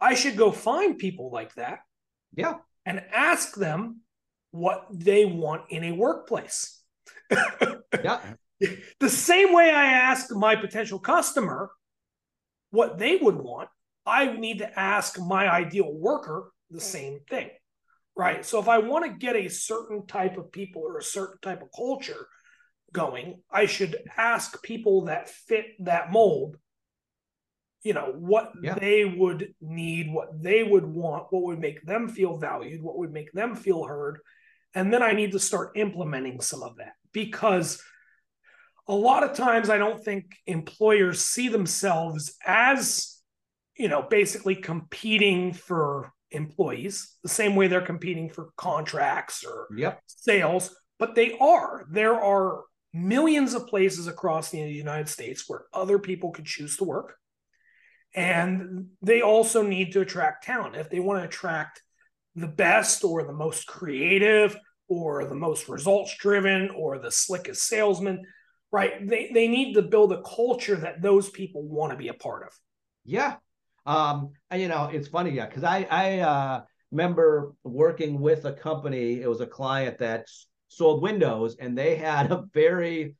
I 0.00 0.14
should 0.14 0.36
go 0.36 0.52
find 0.52 0.98
people 0.98 1.30
like 1.30 1.54
that. 1.54 1.80
Yeah. 2.34 2.54
And 2.86 3.02
ask 3.12 3.54
them 3.54 4.00
what 4.50 4.86
they 4.90 5.26
want 5.26 5.62
in 5.70 5.84
a 5.84 5.92
workplace. 5.92 6.82
yeah. 7.30 8.20
The 8.98 9.10
same 9.10 9.52
way 9.52 9.70
I 9.70 9.84
ask 9.92 10.34
my 10.34 10.56
potential 10.56 10.98
customer 10.98 11.70
what 12.70 12.98
they 12.98 13.16
would 13.16 13.36
want, 13.36 13.68
I 14.06 14.32
need 14.32 14.58
to 14.58 14.78
ask 14.78 15.18
my 15.18 15.50
ideal 15.50 15.92
worker 15.92 16.50
the 16.70 16.80
same 16.80 17.20
thing. 17.28 17.50
Right. 18.18 18.44
So 18.44 18.58
if 18.58 18.68
I 18.68 18.78
want 18.78 19.04
to 19.04 19.18
get 19.26 19.36
a 19.36 19.48
certain 19.48 20.06
type 20.06 20.36
of 20.36 20.52
people 20.52 20.82
or 20.82 20.98
a 20.98 21.02
certain 21.02 21.38
type 21.40 21.62
of 21.62 21.68
culture 21.74 22.26
going, 22.92 23.40
I 23.50 23.66
should 23.66 23.96
ask 24.16 24.60
people 24.62 25.06
that 25.06 25.28
fit 25.28 25.66
that 25.80 26.10
mold 26.12 26.56
you 27.84 27.94
know 27.94 28.12
what 28.18 28.50
yeah. 28.60 28.74
they 28.74 29.04
would 29.04 29.54
need 29.60 30.12
what 30.12 30.30
they 30.42 30.64
would 30.64 30.84
want 30.84 31.26
what 31.30 31.44
would 31.44 31.60
make 31.60 31.80
them 31.82 32.08
feel 32.08 32.36
valued 32.36 32.82
what 32.82 32.98
would 32.98 33.12
make 33.12 33.30
them 33.30 33.54
feel 33.54 33.84
heard 33.84 34.18
and 34.74 34.92
then 34.92 35.02
I 35.02 35.12
need 35.12 35.32
to 35.32 35.38
start 35.38 35.76
implementing 35.76 36.40
some 36.40 36.62
of 36.62 36.76
that 36.76 36.94
because 37.12 37.82
a 38.86 38.94
lot 38.94 39.22
of 39.22 39.34
times 39.34 39.70
I 39.70 39.78
don't 39.78 40.02
think 40.02 40.26
employers 40.46 41.20
see 41.20 41.48
themselves 41.48 42.36
as, 42.44 43.20
you 43.76 43.88
know, 43.88 44.02
basically 44.02 44.56
competing 44.56 45.52
for 45.52 46.12
employees 46.30 47.16
the 47.22 47.28
same 47.28 47.56
way 47.56 47.68
they're 47.68 47.80
competing 47.80 48.28
for 48.28 48.50
contracts 48.56 49.44
or 49.44 49.68
yep. 49.76 50.00
sales, 50.06 50.74
but 50.98 51.14
they 51.14 51.36
are. 51.38 51.86
There 51.90 52.14
are 52.14 52.64
millions 52.92 53.54
of 53.54 53.66
places 53.66 54.06
across 54.06 54.50
the 54.50 54.58
United 54.58 55.08
States 55.08 55.44
where 55.46 55.64
other 55.72 55.98
people 55.98 56.30
could 56.30 56.46
choose 56.46 56.76
to 56.76 56.84
work. 56.84 57.16
And 58.14 58.88
they 59.02 59.20
also 59.20 59.62
need 59.62 59.92
to 59.92 60.00
attract 60.00 60.44
talent. 60.44 60.76
If 60.76 60.90
they 60.90 61.00
want 61.00 61.20
to 61.20 61.28
attract 61.28 61.82
the 62.34 62.48
best 62.48 63.04
or 63.04 63.24
the 63.24 63.32
most 63.32 63.66
creative 63.66 64.56
or 64.88 65.26
the 65.26 65.34
most 65.34 65.68
results 65.68 66.16
driven 66.16 66.70
or 66.70 66.98
the 66.98 67.10
slickest 67.10 67.64
salesman, 67.64 68.24
right? 68.72 69.06
They, 69.06 69.30
they 69.32 69.48
need 69.48 69.74
to 69.74 69.82
build 69.82 70.12
a 70.12 70.22
culture 70.22 70.76
that 70.76 71.02
those 71.02 71.28
people 71.28 71.62
want 71.62 71.92
to 71.92 71.98
be 71.98 72.08
a 72.08 72.14
part 72.14 72.44
of. 72.44 72.52
Yeah. 73.04 73.36
Um, 73.88 74.32
you 74.54 74.68
know, 74.68 74.90
it's 74.92 75.08
funny, 75.08 75.30
yeah, 75.30 75.46
because 75.46 75.64
I, 75.64 75.86
I 75.90 76.18
uh, 76.18 76.60
remember 76.90 77.54
working 77.64 78.20
with 78.20 78.44
a 78.44 78.52
company, 78.52 79.22
it 79.22 79.28
was 79.28 79.40
a 79.40 79.46
client 79.46 79.96
that 79.98 80.26
sold 80.68 81.02
windows, 81.02 81.56
and 81.58 81.76
they 81.76 81.96
had 81.96 82.30
a 82.30 82.44
very 82.52 83.14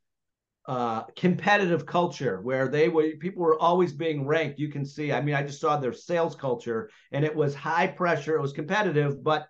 uh, 0.66 1.04
competitive 1.16 1.86
culture 1.86 2.42
where 2.42 2.68
they 2.68 2.90
were 2.90 3.12
people 3.18 3.42
were 3.42 3.58
always 3.58 3.94
being 3.94 4.26
ranked. 4.26 4.58
You 4.58 4.68
can 4.68 4.84
see, 4.84 5.10
I 5.10 5.22
mean, 5.22 5.34
I 5.34 5.42
just 5.42 5.58
saw 5.58 5.78
their 5.78 5.94
sales 5.94 6.36
culture 6.36 6.90
and 7.12 7.24
it 7.24 7.34
was 7.34 7.54
high 7.54 7.86
pressure, 7.86 8.36
it 8.36 8.42
was 8.42 8.52
competitive, 8.52 9.24
but 9.24 9.48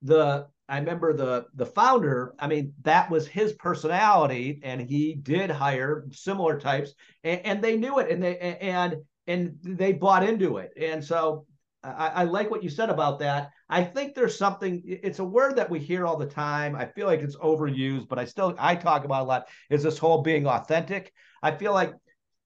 the 0.00 0.46
I 0.66 0.78
remember 0.78 1.12
the 1.12 1.44
the 1.54 1.66
founder, 1.66 2.34
I 2.38 2.46
mean, 2.46 2.72
that 2.84 3.10
was 3.10 3.26
his 3.26 3.52
personality, 3.52 4.60
and 4.62 4.80
he 4.80 5.14
did 5.14 5.50
hire 5.50 6.06
similar 6.12 6.58
types, 6.58 6.94
and, 7.22 7.40
and 7.44 7.62
they 7.62 7.76
knew 7.76 7.98
it 7.98 8.10
and 8.10 8.22
they 8.22 8.38
and 8.38 8.96
and 9.26 9.56
they 9.62 9.92
bought 9.92 10.22
into 10.22 10.58
it. 10.58 10.72
And 10.76 11.02
so 11.04 11.46
I, 11.82 12.08
I, 12.08 12.24
like 12.24 12.50
what 12.50 12.62
you 12.62 12.70
said 12.70 12.90
about 12.90 13.18
that. 13.20 13.50
I 13.68 13.84
think 13.84 14.14
there's 14.14 14.38
something. 14.38 14.82
It's 14.86 15.18
a 15.18 15.24
word 15.24 15.56
that 15.56 15.68
we 15.68 15.78
hear 15.78 16.06
all 16.06 16.16
the 16.16 16.26
time. 16.26 16.74
I 16.74 16.86
feel 16.86 17.06
like 17.06 17.20
it's 17.20 17.36
overused, 17.36 18.08
but 18.08 18.18
I 18.18 18.24
still 18.24 18.54
I 18.58 18.74
talk 18.74 19.04
about 19.04 19.22
a 19.22 19.28
lot. 19.28 19.48
Is 19.70 19.82
this 19.82 19.98
whole 19.98 20.22
being 20.22 20.46
authentic? 20.46 21.12
I 21.42 21.52
feel 21.52 21.72
like 21.72 21.92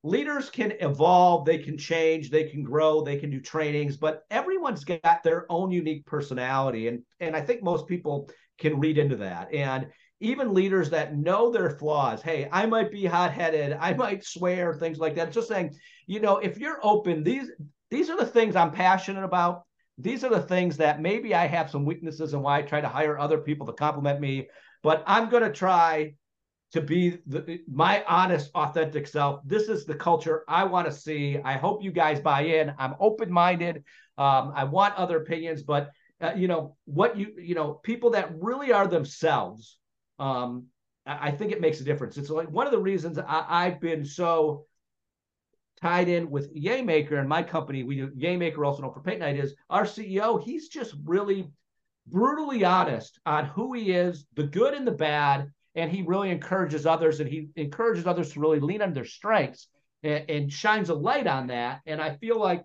leaders 0.03 0.51
can 0.51 0.73
evolve, 0.81 1.45
they 1.45 1.59
can 1.59 1.77
change, 1.77 2.31
they 2.31 2.45
can 2.45 2.63
grow, 2.63 3.03
they 3.03 3.19
can 3.19 3.31
do 3.31 3.41
trainings, 3.41 3.97
but 3.97 4.23
everyone's 4.31 4.85
got 4.85 5.23
their 5.23 5.47
own 5.51 5.71
unique 5.71 6.07
personality, 6.07 6.89
and 6.89 7.03
and 7.21 7.37
I 7.37 7.41
think 7.41 7.63
most 7.63 7.87
people 7.87 8.31
can 8.59 8.81
read 8.81 8.99
into 8.99 9.17
that. 9.17 9.53
And 9.55 9.89
even 10.21 10.55
leaders 10.55 10.91
that 10.91 11.17
know 11.17 11.51
their 11.51 11.71
flaws, 11.71 12.23
hey, 12.23 12.49
I 12.51 12.67
might 12.67 12.91
be 12.91 13.05
hot-headed, 13.05 13.77
I 13.81 13.95
might 13.95 14.25
swear, 14.25 14.75
things 14.75 14.99
like 14.99 15.15
that. 15.17 15.33
Just 15.33 15.49
saying, 15.49 15.77
you 16.07 16.21
know, 16.21 16.39
if 16.39 16.59
you're 16.59 16.81
open, 16.83 17.23
these 17.23 17.51
these 17.91 18.11
are 18.11 18.17
the 18.17 18.27
things 18.27 18.57
I'm 18.57 18.73
passionate 18.73 19.25
about. 19.25 19.63
These 19.97 20.23
are 20.23 20.31
the 20.31 20.43
things 20.43 20.77
that 20.77 21.01
maybe 21.01 21.35
I 21.35 21.47
have 21.47 21.71
some 21.71 21.85
weaknesses 21.85 22.35
and 22.35 22.43
why 22.43 22.59
I 22.59 22.63
try 22.63 22.81
to 22.81 22.89
hire 22.89 23.19
other 23.19 23.39
people 23.39 23.67
to 23.67 23.73
compliment 23.73 24.21
me. 24.21 24.49
But 24.83 25.03
I'm 25.07 25.29
going 25.31 25.43
to 25.43 25.51
try 25.51 26.15
to 26.73 26.81
be 26.81 27.19
the, 27.27 27.61
my 27.67 28.05
honest, 28.07 28.51
authentic 28.55 29.07
self. 29.07 29.41
This 29.45 29.69
is 29.69 29.87
the 29.87 29.95
culture 29.95 30.45
I 30.47 30.65
want 30.65 30.87
to 30.87 30.93
see. 30.93 31.39
I 31.43 31.55
hope 31.55 31.83
you 31.83 31.91
guys 31.91 32.21
buy 32.21 32.43
in. 32.43 32.75
I'm 32.79 32.95
open 33.01 33.33
minded. 33.33 33.85
Um, 34.19 34.53
I 34.55 34.65
want 34.65 34.95
other 34.97 35.17
opinions, 35.17 35.63
but 35.63 35.91
uh, 36.21 36.33
you 36.37 36.47
know 36.47 36.77
what 36.85 37.17
you 37.17 37.35
you 37.39 37.55
know 37.55 37.75
people 37.75 38.11
that 38.11 38.33
really 38.41 38.73
are 38.73 38.87
themselves. 38.87 39.78
Um, 40.19 40.67
I, 41.07 41.31
think 41.31 41.53
it 41.53 41.61
makes 41.61 41.81
a 41.81 41.85
difference. 41.85 42.19
It's 42.19 42.31
like 42.31 42.51
one 42.51 42.67
of 42.67 42.73
the 42.73 42.79
reasons 42.79 43.19
I, 43.19 43.45
I've 43.49 43.81
been 43.81 44.05
so 44.05 44.67
tied 45.81 46.09
in 46.09 46.31
with 46.31 46.55
Yaymaker 46.55 47.19
and 47.19 47.29
my 47.29 47.43
company, 47.43 47.83
we 47.83 47.97
do 47.97 48.09
Yaymaker, 48.09 48.67
also 48.67 48.83
known 48.83 48.93
for 48.93 49.01
Paint 49.01 49.21
Night, 49.21 49.37
is 49.37 49.55
our 49.71 49.85
CEO. 49.85 50.43
He's 50.43 50.69
just 50.69 50.95
really 51.05 51.51
brutally 52.07 52.65
honest 52.65 53.19
on 53.25 53.47
who 53.47 53.73
he 53.75 53.93
is, 53.93 54.27
the 54.35 54.45
good 54.45 54.75
and 54.75 54.87
the 54.87 54.93
bad, 54.93 55.51
and 55.75 55.91
he 55.91 56.03
really 56.03 56.31
encourages 56.31 56.87
others 56.87 57.21
and 57.21 57.29
he 57.29 57.49
encourages 57.57 58.07
others 58.07 58.33
to 58.33 58.41
really 58.41 58.61
lean 58.61 58.83
on 58.83 58.93
their 58.93 59.05
strengths 59.05 59.69
and, 60.03 60.29
and 60.29 60.53
shines 60.53 60.89
a 60.89 60.95
light 60.95 61.27
on 61.27 61.47
that. 61.49 61.81
And 61.87 62.01
I 62.01 62.17
feel 62.17 62.39
like 62.39 62.65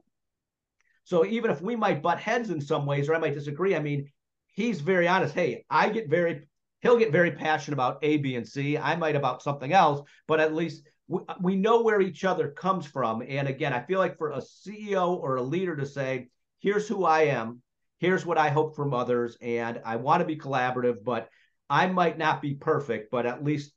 so 1.05 1.25
even 1.25 1.51
if 1.51 1.61
we 1.61 1.75
might 1.75 2.01
butt 2.01 2.19
heads 2.19 2.49
in 2.49 2.61
some 2.61 2.85
ways 2.85 3.09
or 3.09 3.15
I 3.15 3.19
might 3.19 3.33
disagree, 3.33 3.75
I 3.75 3.79
mean, 3.79 4.09
he's 4.53 4.81
very 4.81 5.07
honest. 5.07 5.33
Hey, 5.33 5.65
I 5.69 5.89
get 5.89 6.09
very 6.09 6.47
he'll 6.83 6.97
get 6.97 7.11
very 7.11 7.31
passionate 7.31 7.73
about 7.73 7.97
A, 8.03 8.17
B, 8.17 8.35
and 8.35 8.47
C. 8.47 8.77
I 8.77 8.95
might 8.95 9.15
about 9.15 9.41
something 9.41 9.73
else, 9.73 10.01
but 10.27 10.39
at 10.39 10.53
least 10.53 10.83
we, 11.07 11.21
we 11.41 11.55
know 11.55 11.81
where 11.81 12.01
each 12.01 12.25
other 12.25 12.49
comes 12.49 12.85
from. 12.85 13.23
And 13.27 13.47
again, 13.47 13.73
I 13.73 13.81
feel 13.81 13.99
like 13.99 14.17
for 14.17 14.31
a 14.31 14.41
CEO 14.41 15.17
or 15.17 15.37
a 15.37 15.41
leader 15.41 15.75
to 15.77 15.85
say, 15.85 16.27
here's 16.59 16.87
who 16.87 17.05
I 17.05 17.21
am, 17.21 17.61
here's 17.99 18.25
what 18.25 18.37
I 18.37 18.49
hope 18.49 18.75
from 18.75 18.93
others, 18.93 19.37
and 19.41 19.81
I 19.85 19.95
want 19.95 20.19
to 20.19 20.27
be 20.27 20.35
collaborative, 20.35 21.03
but 21.03 21.29
I 21.69 21.87
might 21.87 22.17
not 22.17 22.41
be 22.41 22.53
perfect, 22.53 23.09
but 23.09 23.25
at 23.25 23.43
least 23.43 23.73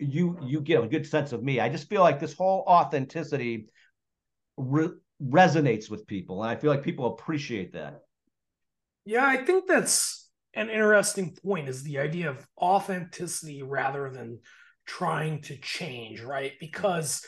you 0.00 0.36
you 0.42 0.60
get 0.60 0.82
a 0.82 0.88
good 0.88 1.06
sense 1.06 1.32
of 1.32 1.42
me. 1.42 1.60
I 1.60 1.68
just 1.68 1.88
feel 1.88 2.00
like 2.00 2.18
this 2.18 2.32
whole 2.32 2.64
authenticity 2.66 3.68
re- 4.56 4.96
resonates 5.22 5.88
with 5.88 6.06
people, 6.06 6.42
and 6.42 6.50
I 6.50 6.56
feel 6.56 6.70
like 6.70 6.82
people 6.82 7.12
appreciate 7.12 7.74
that. 7.74 8.00
Yeah, 9.04 9.24
I 9.24 9.36
think 9.36 9.68
that's 9.68 10.17
an 10.54 10.70
interesting 10.70 11.36
point. 11.42 11.68
Is 11.68 11.82
the 11.82 11.98
idea 11.98 12.30
of 12.30 12.46
authenticity 12.60 13.62
rather 13.62 14.10
than 14.10 14.40
trying 14.86 15.42
to 15.42 15.56
change, 15.56 16.22
right? 16.22 16.52
Because 16.58 17.24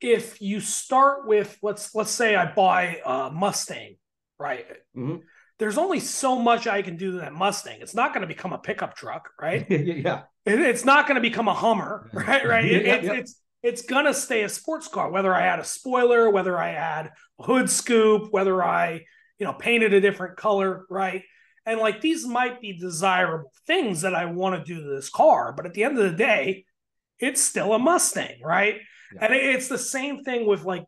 if 0.00 0.40
you 0.42 0.60
start 0.60 1.26
with 1.26 1.56
let's 1.62 1.94
let's 1.94 2.10
say 2.10 2.36
I 2.36 2.52
buy 2.52 3.00
a 3.04 3.30
Mustang, 3.30 3.96
right? 4.38 4.66
Mm-hmm. 4.96 5.16
There's 5.58 5.78
only 5.78 6.00
so 6.00 6.38
much 6.38 6.66
I 6.66 6.82
can 6.82 6.96
do 6.96 7.12
to 7.12 7.18
that 7.18 7.32
Mustang. 7.32 7.78
It's 7.80 7.94
not 7.94 8.12
going 8.12 8.20
to 8.20 8.26
become 8.26 8.52
a 8.52 8.58
pickup 8.58 8.94
truck, 8.94 9.30
right? 9.40 9.64
yeah. 9.70 10.24
It, 10.44 10.60
it's 10.60 10.84
not 10.84 11.06
going 11.06 11.14
to 11.14 11.22
become 11.22 11.48
a 11.48 11.54
Hummer, 11.54 12.10
right? 12.14 12.46
Right. 12.46 12.64
It, 12.64 12.84
yeah, 12.84 13.00
yeah. 13.00 13.12
It's 13.14 13.40
it's 13.62 13.82
gonna 13.82 14.14
stay 14.14 14.44
a 14.44 14.48
sports 14.48 14.86
car, 14.86 15.10
whether 15.10 15.34
I 15.34 15.46
add 15.46 15.58
a 15.58 15.64
spoiler, 15.64 16.30
whether 16.30 16.56
I 16.56 16.70
add 16.70 17.10
a 17.40 17.42
hood 17.42 17.68
scoop, 17.68 18.32
whether 18.32 18.62
I 18.62 19.04
you 19.38 19.46
know 19.46 19.54
painted 19.54 19.92
a 19.92 20.00
different 20.00 20.36
color, 20.36 20.86
right? 20.88 21.22
And 21.66 21.80
like 21.80 22.00
these 22.00 22.24
might 22.24 22.60
be 22.60 22.78
desirable 22.78 23.52
things 23.66 24.02
that 24.02 24.14
I 24.14 24.26
want 24.26 24.56
to 24.56 24.74
do 24.74 24.80
to 24.80 24.88
this 24.88 25.10
car, 25.10 25.52
but 25.54 25.66
at 25.66 25.74
the 25.74 25.84
end 25.84 25.98
of 25.98 26.04
the 26.04 26.16
day, 26.16 26.64
it's 27.18 27.42
still 27.42 27.74
a 27.74 27.78
Mustang, 27.78 28.40
right? 28.42 28.76
Yeah. 29.12 29.24
And 29.24 29.34
it's 29.34 29.68
the 29.68 29.78
same 29.78 30.22
thing 30.22 30.46
with 30.46 30.64
like 30.64 30.84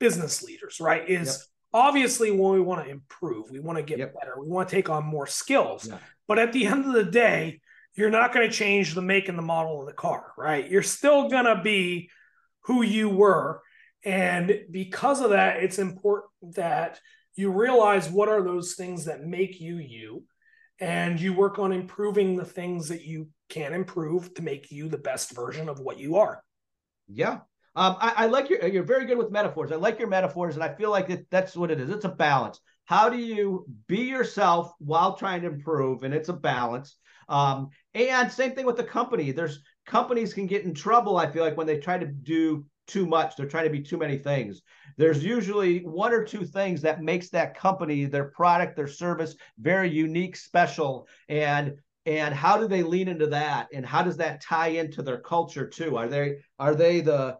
business 0.00 0.42
leaders, 0.42 0.78
right? 0.80 1.08
Is 1.08 1.28
yep. 1.28 1.36
obviously 1.72 2.30
when 2.32 2.54
we 2.54 2.60
want 2.60 2.84
to 2.84 2.90
improve, 2.90 3.50
we 3.50 3.60
want 3.60 3.78
to 3.78 3.84
get 3.84 3.98
yep. 3.98 4.14
better, 4.18 4.34
we 4.40 4.48
want 4.48 4.68
to 4.68 4.74
take 4.74 4.90
on 4.90 5.04
more 5.04 5.26
skills. 5.26 5.86
Yeah. 5.88 5.98
But 6.26 6.40
at 6.40 6.52
the 6.52 6.66
end 6.66 6.86
of 6.86 6.92
the 6.92 7.04
day, 7.04 7.60
you're 7.94 8.10
not 8.10 8.34
going 8.34 8.48
to 8.48 8.54
change 8.54 8.94
the 8.94 9.02
make 9.02 9.28
and 9.28 9.38
the 9.38 9.42
model 9.42 9.80
of 9.80 9.86
the 9.86 9.92
car, 9.92 10.32
right? 10.36 10.68
You're 10.70 10.82
still 10.82 11.28
going 11.28 11.46
to 11.46 11.62
be 11.62 12.10
who 12.62 12.82
you 12.82 13.08
were. 13.08 13.62
And 14.04 14.64
because 14.70 15.20
of 15.20 15.30
that, 15.30 15.62
it's 15.62 15.78
important 15.78 16.56
that 16.56 17.00
you 17.36 17.50
realize 17.50 18.08
what 18.08 18.28
are 18.28 18.42
those 18.42 18.74
things 18.74 19.04
that 19.04 19.24
make 19.24 19.60
you 19.60 19.76
you 19.76 20.24
and 20.80 21.20
you 21.20 21.32
work 21.32 21.58
on 21.58 21.72
improving 21.72 22.36
the 22.36 22.44
things 22.44 22.88
that 22.88 23.02
you 23.02 23.28
can 23.48 23.72
improve 23.72 24.34
to 24.34 24.42
make 24.42 24.70
you 24.70 24.88
the 24.88 24.98
best 24.98 25.34
version 25.34 25.68
of 25.68 25.78
what 25.78 25.98
you 25.98 26.16
are. 26.16 26.42
Yeah. 27.08 27.40
Um, 27.74 27.96
I, 28.00 28.12
I, 28.16 28.26
like 28.26 28.48
your, 28.50 28.66
you're 28.66 28.82
very 28.82 29.04
good 29.04 29.18
with 29.18 29.30
metaphors. 29.30 29.70
I 29.70 29.76
like 29.76 29.98
your 29.98 30.08
metaphors, 30.08 30.54
and 30.54 30.64
I 30.64 30.74
feel 30.74 30.90
like 30.90 31.10
it, 31.10 31.26
that's 31.30 31.54
what 31.54 31.70
it 31.70 31.78
is. 31.78 31.90
It's 31.90 32.06
a 32.06 32.10
balance. 32.10 32.58
How 32.86 33.08
do 33.08 33.18
you 33.18 33.66
be 33.86 34.02
yourself 34.02 34.72
while 34.78 35.14
trying 35.14 35.42
to 35.42 35.48
improve? 35.48 36.02
And 36.02 36.14
it's 36.14 36.30
a 36.30 36.34
balance. 36.34 36.96
Um, 37.28 37.70
and 37.94 38.32
same 38.32 38.52
thing 38.52 38.64
with 38.64 38.76
the 38.76 38.84
company. 38.84 39.30
There's 39.30 39.60
companies 39.86 40.32
can 40.32 40.46
get 40.46 40.64
in 40.64 40.72
trouble, 40.72 41.16
I 41.18 41.30
feel 41.30 41.44
like, 41.44 41.56
when 41.56 41.66
they 41.66 41.78
try 41.78 41.98
to 41.98 42.06
do 42.06 42.64
too 42.86 43.06
much. 43.06 43.36
They're 43.36 43.48
trying 43.48 43.64
to 43.64 43.70
be 43.70 43.82
too 43.82 43.96
many 43.96 44.18
things. 44.18 44.62
There's 44.96 45.24
usually 45.24 45.80
one 45.80 46.12
or 46.12 46.24
two 46.24 46.44
things 46.44 46.80
that 46.82 47.02
makes 47.02 47.28
that 47.30 47.56
company, 47.56 48.04
their 48.04 48.30
product, 48.30 48.76
their 48.76 48.88
service 48.88 49.36
very 49.58 49.90
unique, 49.90 50.36
special. 50.36 51.08
And 51.28 51.76
and 52.06 52.32
how 52.32 52.56
do 52.56 52.68
they 52.68 52.84
lean 52.84 53.08
into 53.08 53.26
that 53.26 53.68
and 53.72 53.84
how 53.84 54.02
does 54.02 54.16
that 54.16 54.40
tie 54.40 54.68
into 54.68 55.02
their 55.02 55.18
culture 55.18 55.66
too 55.66 55.96
are 55.96 56.06
they 56.06 56.36
are 56.58 56.74
they 56.74 57.00
the 57.00 57.36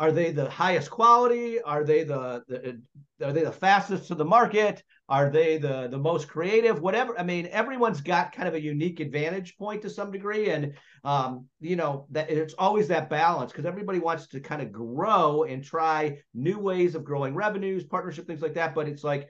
are 0.00 0.10
they 0.10 0.32
the 0.32 0.50
highest 0.50 0.90
quality? 0.90 1.60
Are 1.60 1.84
they 1.84 2.02
the, 2.02 2.42
the 2.48 2.80
are 3.24 3.32
they 3.32 3.44
the 3.44 3.52
fastest 3.52 4.08
to 4.08 4.14
the 4.14 4.24
market? 4.24 4.82
Are 5.08 5.30
they 5.30 5.56
the 5.58 5.86
the 5.88 5.98
most 5.98 6.28
creative? 6.28 6.80
Whatever 6.80 7.18
i 7.18 7.22
mean 7.22 7.48
everyone's 7.52 8.00
got 8.00 8.32
kind 8.32 8.48
of 8.48 8.54
a 8.54 8.60
unique 8.60 9.00
advantage 9.00 9.56
point 9.56 9.82
to 9.82 9.90
some 9.90 10.10
degree 10.10 10.50
and 10.50 10.74
um 11.04 11.46
you 11.60 11.76
know 11.76 12.06
that 12.10 12.30
it's 12.30 12.54
always 12.54 12.88
that 12.88 13.10
balance 13.10 13.52
because 13.52 13.66
everybody 13.66 13.98
wants 13.98 14.26
to 14.28 14.40
kind 14.40 14.62
of 14.62 14.72
grow 14.72 15.44
and 15.44 15.62
try 15.62 16.18
new 16.32 16.58
ways 16.58 16.94
of 16.94 17.04
growing 17.04 17.34
revenues 17.34 17.84
partnership 17.84 18.26
things 18.26 18.42
like 18.42 18.54
that 18.54 18.74
but 18.74 18.88
it's 18.88 19.04
like 19.04 19.28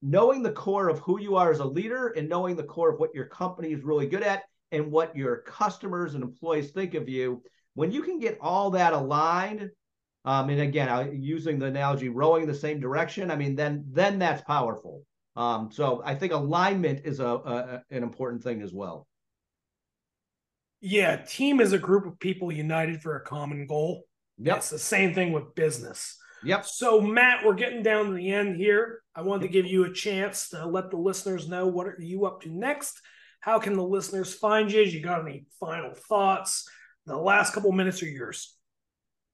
knowing 0.00 0.42
the 0.42 0.52
core 0.52 0.88
of 0.88 0.98
who 1.00 1.20
you 1.20 1.36
are 1.36 1.50
as 1.50 1.60
a 1.60 1.64
leader 1.64 2.08
and 2.08 2.28
knowing 2.28 2.56
the 2.56 2.62
core 2.62 2.92
of 2.92 3.00
what 3.00 3.14
your 3.14 3.26
company 3.26 3.72
is 3.72 3.82
really 3.82 4.06
good 4.06 4.22
at 4.22 4.44
and 4.70 4.90
what 4.90 5.16
your 5.16 5.38
customers 5.38 6.14
and 6.14 6.22
employees 6.22 6.70
think 6.70 6.94
of 6.94 7.08
you 7.08 7.42
when 7.74 7.92
you 7.92 8.02
can 8.02 8.18
get 8.18 8.38
all 8.40 8.70
that 8.70 8.92
aligned 8.92 9.70
um, 10.24 10.48
and 10.48 10.60
again 10.60 11.18
using 11.20 11.58
the 11.58 11.66
analogy 11.66 12.08
rowing 12.08 12.42
in 12.42 12.48
the 12.48 12.54
same 12.54 12.80
direction 12.80 13.30
i 13.30 13.36
mean 13.36 13.54
then 13.54 13.84
then 13.90 14.18
that's 14.18 14.42
powerful 14.42 15.02
um, 15.36 15.70
so 15.70 16.02
i 16.04 16.14
think 16.14 16.32
alignment 16.32 17.00
is 17.04 17.20
a, 17.20 17.26
a 17.26 17.82
an 17.90 18.02
important 18.02 18.42
thing 18.42 18.62
as 18.62 18.72
well 18.72 19.06
yeah 20.80 21.16
team 21.16 21.60
is 21.60 21.72
a 21.72 21.78
group 21.78 22.06
of 22.06 22.18
people 22.18 22.50
united 22.52 23.02
for 23.02 23.16
a 23.16 23.24
common 23.24 23.66
goal 23.66 24.04
yep. 24.38 24.58
it's 24.58 24.70
the 24.70 24.78
same 24.78 25.14
thing 25.14 25.32
with 25.32 25.54
business 25.54 26.18
Yep. 26.44 26.66
So, 26.66 27.00
Matt, 27.00 27.44
we're 27.44 27.54
getting 27.54 27.82
down 27.82 28.06
to 28.06 28.12
the 28.12 28.30
end 28.30 28.56
here. 28.56 29.00
I 29.14 29.22
wanted 29.22 29.42
to 29.42 29.52
give 29.52 29.64
you 29.64 29.84
a 29.84 29.92
chance 29.92 30.50
to 30.50 30.66
let 30.66 30.90
the 30.90 30.98
listeners 30.98 31.48
know 31.48 31.66
what 31.66 31.86
are 31.86 31.96
you 31.98 32.26
up 32.26 32.42
to 32.42 32.50
next. 32.50 33.00
How 33.40 33.58
can 33.58 33.74
the 33.74 33.82
listeners 33.82 34.34
find 34.34 34.70
you? 34.70 34.82
You 34.82 35.02
got 35.02 35.22
any 35.22 35.46
final 35.58 35.94
thoughts? 35.94 36.68
The 37.06 37.16
last 37.16 37.52
couple 37.52 37.70
minutes 37.72 38.02
are 38.02 38.08
yours. 38.08 38.56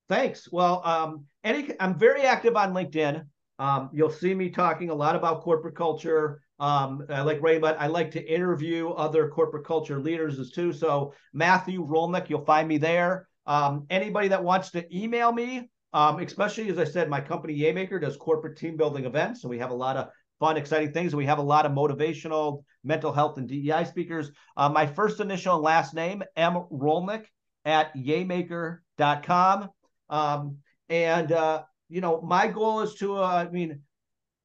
Thanks. 0.09 0.49
Well, 0.51 0.85
um, 0.85 1.27
any, 1.45 1.69
I'm 1.79 1.97
very 1.97 2.23
active 2.23 2.57
on 2.57 2.75
LinkedIn. 2.75 3.23
Um, 3.61 3.91
you'll 3.93 4.11
see 4.11 4.35
me 4.35 4.51
talking 4.51 4.91
a 4.91 4.95
lot 4.95 5.15
about 5.15 5.43
corporate 5.43 5.77
culture. 5.77 6.43
Um, 6.59 7.07
I 7.09 7.23
like 7.23 7.41
Ray, 7.41 7.59
but 7.59 7.81
I 7.81 7.87
like 7.87 8.11
to 8.13 8.33
interview 8.33 8.91
other 8.91 9.29
corporate 9.29 9.65
culture 9.65 10.01
leaders 10.01 10.39
as 10.39 10.51
too. 10.51 10.73
So 10.73 11.15
Matthew 11.33 11.87
Rolnick, 11.87 12.29
you'll 12.29 12.45
find 12.45 12.67
me 12.67 12.79
there. 12.79 13.29
Um, 13.47 13.87
anybody 13.89 14.29
that 14.29 14.43
wants 14.43 14.71
to 14.73 14.97
email 14.97 15.33
me, 15.33 15.71
um, 15.93 16.19
especially 16.19 16.69
as 16.71 16.79
I 16.79 16.85
said, 16.85 17.09
my 17.09 17.21
company 17.21 17.57
Yaymaker 17.57 18.01
does 18.01 18.17
corporate 18.17 18.59
team 18.59 18.77
building 18.77 19.05
events, 19.05 19.43
so 19.43 19.49
we 19.49 19.59
have 19.59 19.71
a 19.71 19.75
lot 19.75 19.97
of 19.97 20.09
fun, 20.39 20.57
exciting 20.57 20.93
things. 20.93 21.15
We 21.15 21.27
have 21.27 21.39
a 21.39 21.43
lot 21.43 21.67
of 21.67 21.73
motivational, 21.73 22.65
mental 22.83 23.13
health, 23.13 23.39
and 23.39 23.49
DEI 23.49 23.85
speakers. 23.85 24.31
Uh, 24.57 24.69
my 24.69 24.87
first 24.87 25.21
initial 25.21 25.55
and 25.57 25.63
last 25.63 25.95
name, 25.95 26.23
M. 26.37 26.65
Rolnick 26.73 27.27
at 27.65 27.95
yaymaker.com. 27.95 29.69
Um, 30.09 30.57
and, 30.89 31.33
uh, 31.33 31.63
you 31.89 32.01
know, 32.01 32.21
my 32.21 32.49
goal 32.49 32.81
is 32.81 32.95
to, 32.97 33.17
uh, 33.17 33.47
I 33.49 33.51
mean, 33.51 33.81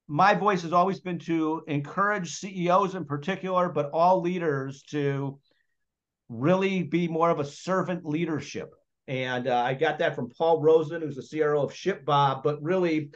my 0.08 0.34
voice 0.34 0.62
has 0.62 0.72
always 0.72 1.00
been 1.00 1.18
to 1.20 1.62
encourage 1.66 2.34
CEOs 2.34 2.94
in 2.94 3.04
particular, 3.04 3.68
but 3.68 3.90
all 3.92 4.20
leaders 4.20 4.82
to 4.90 5.38
really 6.28 6.82
be 6.82 7.08
more 7.08 7.30
of 7.30 7.40
a 7.40 7.44
servant 7.44 8.04
leadership. 8.04 8.72
And 9.08 9.48
uh, 9.48 9.62
I 9.62 9.74
got 9.74 9.98
that 10.00 10.14
from 10.14 10.30
Paul 10.30 10.60
Rosen, 10.60 11.02
who's 11.02 11.16
the 11.16 11.38
CRO 11.38 11.62
of 11.62 11.72
ShipBob, 11.72 12.42
but 12.42 12.62
really, 12.62 13.10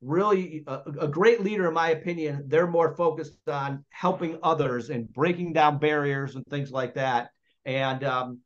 really 0.00 0.64
a, 0.66 0.80
a, 1.00 1.08
great 1.08 1.42
leader, 1.42 1.68
in 1.68 1.74
my 1.74 1.90
opinion. 1.90 2.44
They're 2.46 2.66
more 2.66 2.96
focused 2.96 3.48
on 3.48 3.84
helping 3.90 4.38
others 4.42 4.90
and 4.90 5.12
breaking 5.12 5.52
down 5.52 5.78
barriers 5.78 6.34
and 6.34 6.44
things 6.46 6.72
like 6.72 6.94
that. 6.94 7.30
And, 7.64 8.02
um, 8.02 8.40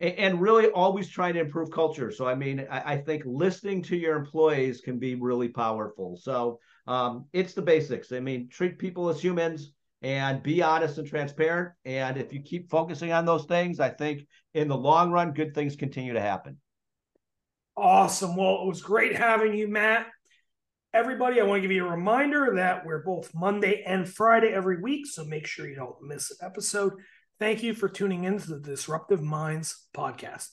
and, 0.00 0.40
really 0.40 0.68
always 0.68 1.08
trying 1.08 1.34
to 1.34 1.40
improve 1.40 1.70
culture. 1.70 2.10
So, 2.10 2.26
I 2.26 2.34
mean, 2.34 2.66
I, 2.70 2.94
I 2.94 2.96
think 2.96 3.22
listening 3.24 3.82
to 3.84 3.96
your 3.96 4.16
employees 4.16 4.80
can 4.80 4.98
be 4.98 5.14
really 5.14 5.48
powerful. 5.48 6.16
So, 6.20 6.58
um, 6.86 7.26
it's 7.32 7.54
the 7.54 7.62
basics. 7.62 8.12
I 8.12 8.20
mean, 8.20 8.48
treat 8.48 8.78
people 8.78 9.08
as 9.08 9.20
humans 9.20 9.72
and 10.02 10.42
be 10.42 10.62
honest 10.62 10.98
and 10.98 11.06
transparent. 11.06 11.72
And 11.84 12.18
if 12.18 12.32
you 12.32 12.42
keep 12.42 12.68
focusing 12.68 13.12
on 13.12 13.24
those 13.24 13.46
things, 13.46 13.80
I 13.80 13.88
think 13.88 14.26
in 14.52 14.68
the 14.68 14.76
long 14.76 15.10
run, 15.10 15.32
good 15.32 15.54
things 15.54 15.76
continue 15.76 16.12
to 16.12 16.20
happen. 16.20 16.58
Awesome. 17.76 18.36
Well, 18.36 18.62
it 18.62 18.66
was 18.66 18.82
great 18.82 19.16
having 19.16 19.54
you, 19.54 19.66
Matt. 19.66 20.06
Everybody, 20.92 21.40
I 21.40 21.44
want 21.44 21.58
to 21.58 21.62
give 21.62 21.74
you 21.74 21.86
a 21.86 21.90
reminder 21.90 22.52
that 22.54 22.86
we're 22.86 23.02
both 23.02 23.34
Monday 23.34 23.82
and 23.84 24.08
Friday 24.08 24.48
every 24.48 24.80
week, 24.80 25.06
so 25.06 25.24
make 25.24 25.46
sure 25.46 25.66
you 25.66 25.74
don't 25.74 26.00
miss 26.02 26.30
an 26.30 26.36
episode. 26.40 26.92
Thank 27.40 27.62
you 27.62 27.74
for 27.74 27.88
tuning 27.88 28.24
in 28.24 28.38
to 28.38 28.48
the 28.48 28.60
Disruptive 28.60 29.20
Minds 29.20 29.86
podcast. 29.92 30.50